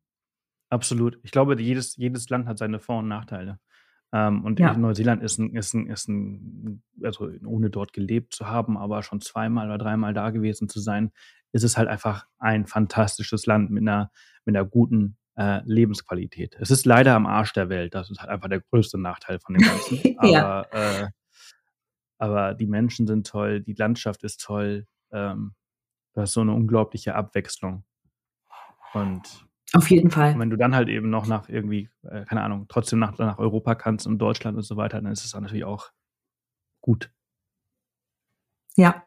[0.70, 1.20] Absolut.
[1.24, 3.60] Ich glaube, jedes, jedes Land hat seine Vor- und Nachteile.
[4.14, 4.76] Ähm, und Ja.
[4.76, 9.22] Neuseeland ist ein, ist ein, ist ein, also ohne dort gelebt zu haben, aber schon
[9.22, 11.12] zweimal oder dreimal da gewesen zu sein,
[11.52, 14.12] ist es halt einfach ein fantastisches Land mit einer,
[14.46, 16.58] mit einer guten äh, Lebensqualität.
[16.60, 17.96] Es ist leider am Arsch der Welt.
[17.96, 20.00] Das ist halt einfach der größte Nachteil von dem Ganzen.
[20.22, 20.66] Ja.
[20.70, 21.08] Aber, äh,
[22.18, 24.86] aber die Menschen sind toll, die Landschaft ist toll.
[25.12, 25.56] Ähm,
[26.14, 27.86] das ist so eine unglaubliche Abwechslung.
[28.94, 30.34] Und Auf jeden Fall.
[30.34, 33.40] und wenn du dann halt eben noch nach irgendwie, äh, keine Ahnung, trotzdem nach, nach
[33.40, 35.92] Europa kannst und Deutschland und so weiter, dann ist es natürlich auch
[36.82, 37.12] gut.
[38.76, 39.06] Ja.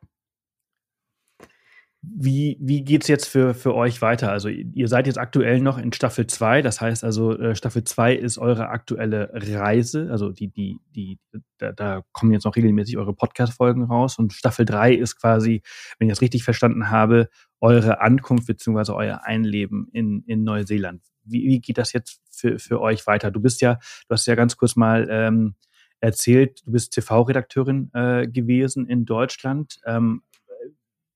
[2.05, 4.33] Wie, wie geht's jetzt für, für euch weiter?
[4.33, 8.15] Also ihr seid jetzt aktuell noch in Staffel 2, das heißt also, äh, Staffel 2
[8.17, 11.21] ist eure aktuelle Reise, also die, die, die,
[11.59, 15.63] da, da kommen jetzt noch regelmäßig eure Podcast-Folgen raus und Staffel 3 ist quasi,
[15.99, 17.29] wenn ich das richtig verstanden habe,
[17.61, 21.03] eure Ankunft beziehungsweise euer Einleben in, in Neuseeland.
[21.23, 23.31] Wie, wie geht das jetzt für, für euch weiter?
[23.31, 23.75] Du bist ja,
[24.09, 25.55] du hast ja ganz kurz mal ähm,
[26.01, 29.79] erzählt, du bist TV-Redakteurin äh, gewesen in Deutschland.
[29.87, 30.23] Ähm,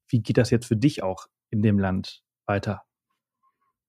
[0.09, 2.83] wie geht das jetzt für dich auch in dem Land weiter?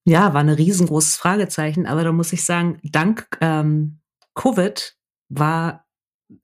[0.06, 4.00] Ja, war ein riesengroßes Fragezeichen, aber da muss ich sagen, dank ähm,
[4.36, 4.96] Covid
[5.28, 5.86] war,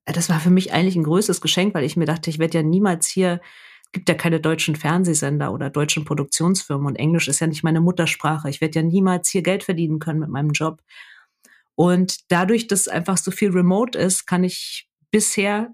[0.05, 2.63] das war für mich eigentlich ein größtes Geschenk, weil ich mir dachte, ich werde ja
[2.63, 3.39] niemals hier,
[3.93, 8.49] gibt ja keine deutschen Fernsehsender oder deutschen Produktionsfirmen und Englisch ist ja nicht meine Muttersprache.
[8.49, 10.81] Ich werde ja niemals hier Geld verdienen können mit meinem Job.
[11.75, 15.73] Und dadurch, dass einfach so viel remote ist, kann ich bisher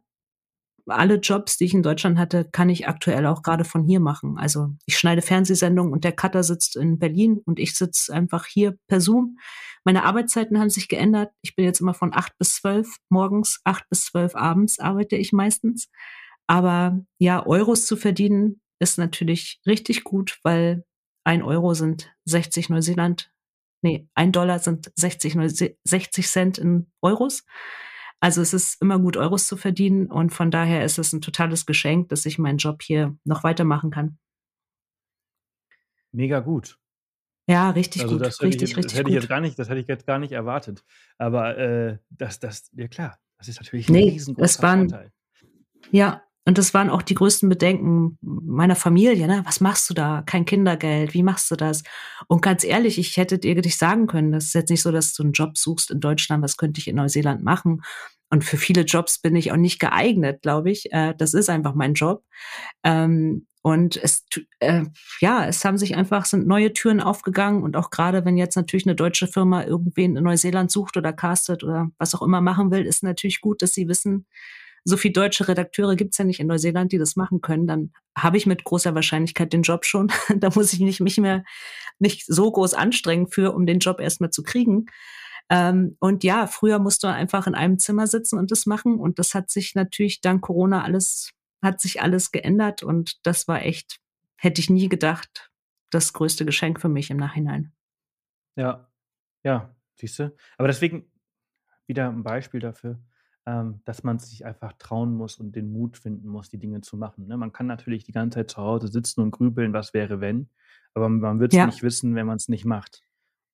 [0.92, 4.38] alle Jobs, die ich in Deutschland hatte, kann ich aktuell auch gerade von hier machen.
[4.38, 8.78] Also ich schneide Fernsehsendungen und der Cutter sitzt in Berlin und ich sitze einfach hier
[8.88, 9.38] per Zoom.
[9.84, 11.32] Meine Arbeitszeiten haben sich geändert.
[11.42, 15.32] Ich bin jetzt immer von acht bis zwölf morgens, acht bis zwölf abends arbeite ich
[15.32, 15.90] meistens.
[16.48, 20.86] Aber ja, Euros zu verdienen ist natürlich richtig gut, weil
[21.24, 23.32] ein Euro sind 60 Neuseeland
[23.82, 25.36] nee, ein Dollar sind 60,
[25.84, 27.44] 60 Cent in Euros.
[28.22, 31.66] Also es ist immer gut, Euros zu verdienen und von daher ist es ein totales
[31.66, 34.18] Geschenk, dass ich meinen Job hier noch weitermachen kann.
[36.12, 36.78] Mega gut.
[37.48, 39.30] Ja, richtig Also gut, das hätte ich richtig, das richtig hätte ich jetzt gut.
[39.30, 40.84] gar nicht, das hätte ich jetzt gar nicht erwartet.
[41.18, 45.12] Aber äh, das, das, ja klar, das ist natürlich ein Nee, es riesengroßer waren, Vorteil.
[45.92, 49.44] ja, und das waren auch die größten Bedenken meiner Familie, ne?
[49.46, 50.24] Was machst du da?
[50.26, 51.84] Kein Kindergeld, wie machst du das?
[52.26, 55.14] Und ganz ehrlich, ich hätte dir nicht sagen können, das ist jetzt nicht so, dass
[55.14, 57.84] du einen Job suchst in Deutschland, was könnte ich in Neuseeland machen?
[58.32, 60.92] Und für viele Jobs bin ich auch nicht geeignet, glaube ich.
[60.92, 62.24] Äh, das ist einfach mein Job.
[62.84, 64.26] Ähm, und es,
[64.58, 64.86] äh,
[65.20, 67.62] ja, es haben sich einfach, sind neue Türen aufgegangen.
[67.62, 71.64] Und auch gerade, wenn jetzt natürlich eine deutsche Firma irgendwen in Neuseeland sucht oder castet
[71.64, 74.26] oder was auch immer machen will, ist natürlich gut, dass sie wissen,
[74.90, 77.68] so viele deutsche Redakteure gibt's ja nicht in Neuseeland, die das machen können.
[77.68, 80.12] Dann habe ich mit großer Wahrscheinlichkeit den Job schon.
[80.38, 81.44] da muss ich nicht, mich mehr
[82.00, 84.88] nicht so groß anstrengen für, um den Job erstmal zu kriegen.
[85.50, 89.00] Ähm, und ja, früher musst du einfach in einem Zimmer sitzen und das machen.
[89.00, 91.32] Und das hat sich natürlich dank Corona alles,
[91.64, 92.84] hat sich alles geändert.
[92.84, 94.00] Und das war echt,
[94.38, 95.52] hätte ich nie gedacht,
[95.90, 97.74] das größte Geschenk für mich im Nachhinein.
[98.56, 98.90] Ja,
[99.44, 100.36] ja, siehst du.
[100.58, 101.12] Aber deswegen
[101.88, 103.00] wieder ein Beispiel dafür,
[103.50, 106.98] ähm, dass man sich einfach trauen muss und den Mut finden muss, die Dinge zu
[106.98, 107.26] machen.
[107.28, 107.36] Ne?
[107.36, 110.50] Man kann natürlich die ganze Zeit zu Hause sitzen und grübeln, was wäre, wenn,
[110.94, 113.02] aber man wird es Ja, nicht wissen, wenn man es nicht macht.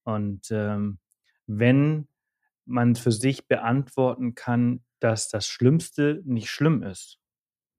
[0.03, 0.99] Und ähm,
[1.47, 2.09] wenn
[2.65, 7.19] man für sich beantworten kann, dass das Schlimmste nicht schlimm ist,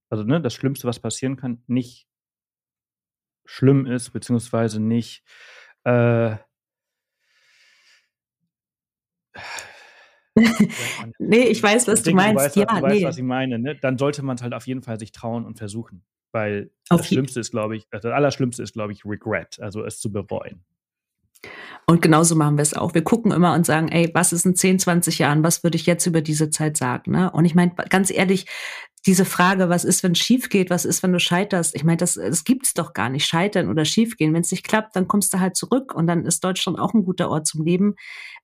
[0.09, 2.09] also ne, das Schlimmste, was passieren kann, nicht
[3.45, 5.23] schlimm ist, beziehungsweise nicht
[5.85, 6.37] äh?
[11.18, 12.45] nee, ich weiß, was Ich du denke, du meinst.
[12.45, 13.59] weißt, wa- Ja, du weißt, was nee, ich meine.
[13.59, 13.76] Ne?
[13.76, 16.03] Dann sollte man es halt auf jeden Fall sich trauen und versuchen.
[16.32, 19.84] Weil auf das Schlimmste ist, glaube ich, also das Allerschlimmste ist, glaube ich, Regret, also
[19.84, 20.64] es zu bereuen.
[21.88, 22.94] Und genauso machen wir es auch.
[22.94, 25.44] Wir gucken immer und sagen, ey, was ist in 10, 20 Jahren?
[25.44, 27.12] Was würde ich jetzt über diese Zeit sagen?
[27.12, 27.30] Ne?
[27.30, 28.47] Und ich meine, ganz ehrlich,
[29.07, 30.68] diese Frage, was ist, wenn es schief geht?
[30.68, 31.76] Was ist, wenn du scheiterst?
[31.76, 33.24] Ich meine, das, das gibt's doch gar nicht.
[33.24, 34.34] Scheitern oder schiefgehen.
[34.34, 37.05] Wenn es nicht klappt, dann kommst du halt zurück und dann ist Deutschland auch ein
[37.05, 37.94] guter Ort zum Leben.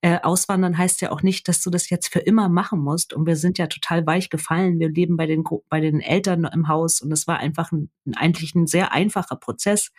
[0.02, 3.12] Äh, auswandern heißt ja auch nicht, dass du das jetzt für immer machen musst.
[3.12, 4.78] Und wir sind ja total weich gefallen.
[4.78, 8.14] Wir leben bei den, bei den Eltern im Haus und es war einfach ein, ein,
[8.14, 9.90] eigentlich ein sehr einfacher Prozess.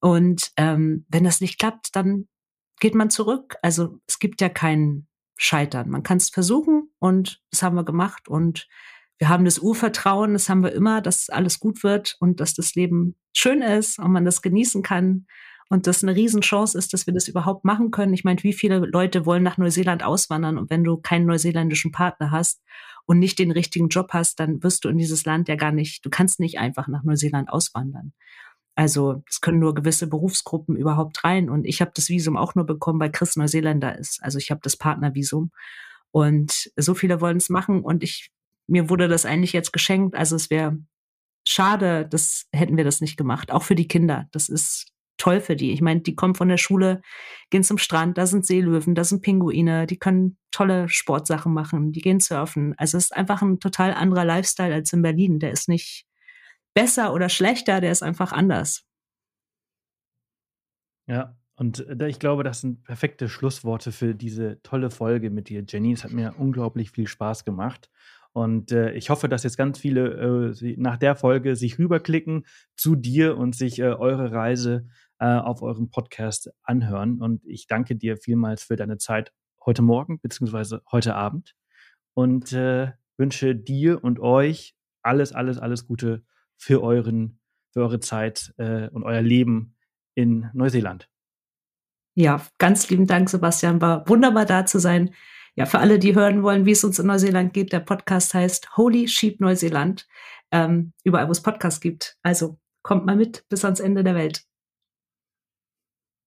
[0.00, 2.28] Und ähm, wenn das nicht klappt, dann
[2.80, 3.56] geht man zurück.
[3.62, 5.88] Also es gibt ja kein Scheitern.
[5.88, 8.68] Man kann es versuchen und das haben wir gemacht und
[9.18, 12.74] wir haben das Urvertrauen, das haben wir immer, dass alles gut wird und dass das
[12.74, 15.26] Leben schön ist und man das genießen kann
[15.70, 18.14] und das eine Riesenchance ist, dass wir das überhaupt machen können.
[18.14, 22.30] Ich meine, wie viele Leute wollen nach Neuseeland auswandern und wenn du keinen neuseeländischen Partner
[22.30, 22.62] hast
[23.06, 26.04] und nicht den richtigen Job hast, dann wirst du in dieses Land ja gar nicht,
[26.04, 28.12] du kannst nicht einfach nach Neuseeland auswandern.
[28.78, 31.50] Also es können nur gewisse Berufsgruppen überhaupt rein.
[31.50, 34.22] Und ich habe das Visum auch nur bekommen, weil Chris Neuseeländer ist.
[34.22, 35.50] Also ich habe das Partnervisum.
[36.12, 37.82] Und so viele wollen es machen.
[37.82, 38.30] Und ich,
[38.68, 40.14] mir wurde das eigentlich jetzt geschenkt.
[40.14, 40.78] Also es wäre
[41.44, 43.50] schade, das hätten wir das nicht gemacht.
[43.50, 44.28] Auch für die Kinder.
[44.30, 45.72] Das ist toll für die.
[45.72, 47.02] Ich meine, die kommen von der Schule,
[47.50, 52.00] gehen zum Strand, da sind Seelöwen, da sind Pinguine, die können tolle Sportsachen machen, die
[52.00, 52.74] gehen surfen.
[52.78, 55.40] Also es ist einfach ein total anderer Lifestyle als in Berlin.
[55.40, 56.06] Der ist nicht
[56.78, 58.84] besser oder schlechter, der ist einfach anders.
[61.08, 65.64] Ja, und äh, ich glaube, das sind perfekte Schlussworte für diese tolle Folge mit dir,
[65.66, 65.92] Jenny.
[65.92, 67.90] Es hat mir unglaublich viel Spaß gemacht.
[68.32, 72.94] Und äh, ich hoffe, dass jetzt ganz viele äh, nach der Folge sich rüberklicken zu
[72.94, 74.86] dir und sich äh, eure Reise
[75.18, 77.20] äh, auf eurem Podcast anhören.
[77.20, 79.32] Und ich danke dir vielmals für deine Zeit
[79.66, 81.56] heute Morgen beziehungsweise heute Abend
[82.14, 86.22] und äh, wünsche dir und euch alles, alles, alles Gute
[86.58, 87.40] für euren,
[87.72, 89.76] für eure Zeit äh, und euer Leben
[90.14, 91.08] in Neuseeland.
[92.14, 93.80] Ja, ganz lieben Dank, Sebastian.
[93.80, 95.14] War wunderbar da zu sein.
[95.54, 98.76] Ja, für alle, die hören wollen, wie es uns in Neuseeland geht, der Podcast heißt
[98.76, 100.06] Holy Sheep Neuseeland.
[100.50, 102.16] Ähm, überall, wo es Podcasts gibt.
[102.22, 104.44] Also kommt mal mit bis ans Ende der Welt.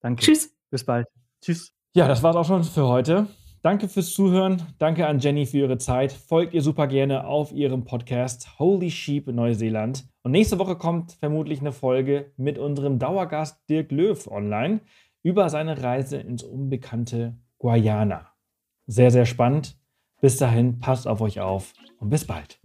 [0.01, 0.23] Danke.
[0.23, 0.55] Tschüss.
[0.69, 1.07] Bis bald.
[1.41, 1.73] Tschüss.
[1.93, 3.27] Ja, das war's auch schon für heute.
[3.63, 4.63] Danke fürs Zuhören.
[4.79, 6.11] Danke an Jenny für ihre Zeit.
[6.11, 10.05] Folgt ihr super gerne auf ihrem Podcast Holy Sheep Neuseeland.
[10.23, 14.81] Und nächste Woche kommt vermutlich eine Folge mit unserem Dauergast Dirk Löw online
[15.21, 18.31] über seine Reise ins unbekannte Guayana.
[18.87, 19.77] Sehr, sehr spannend.
[20.21, 22.59] Bis dahin, passt auf euch auf und bis bald.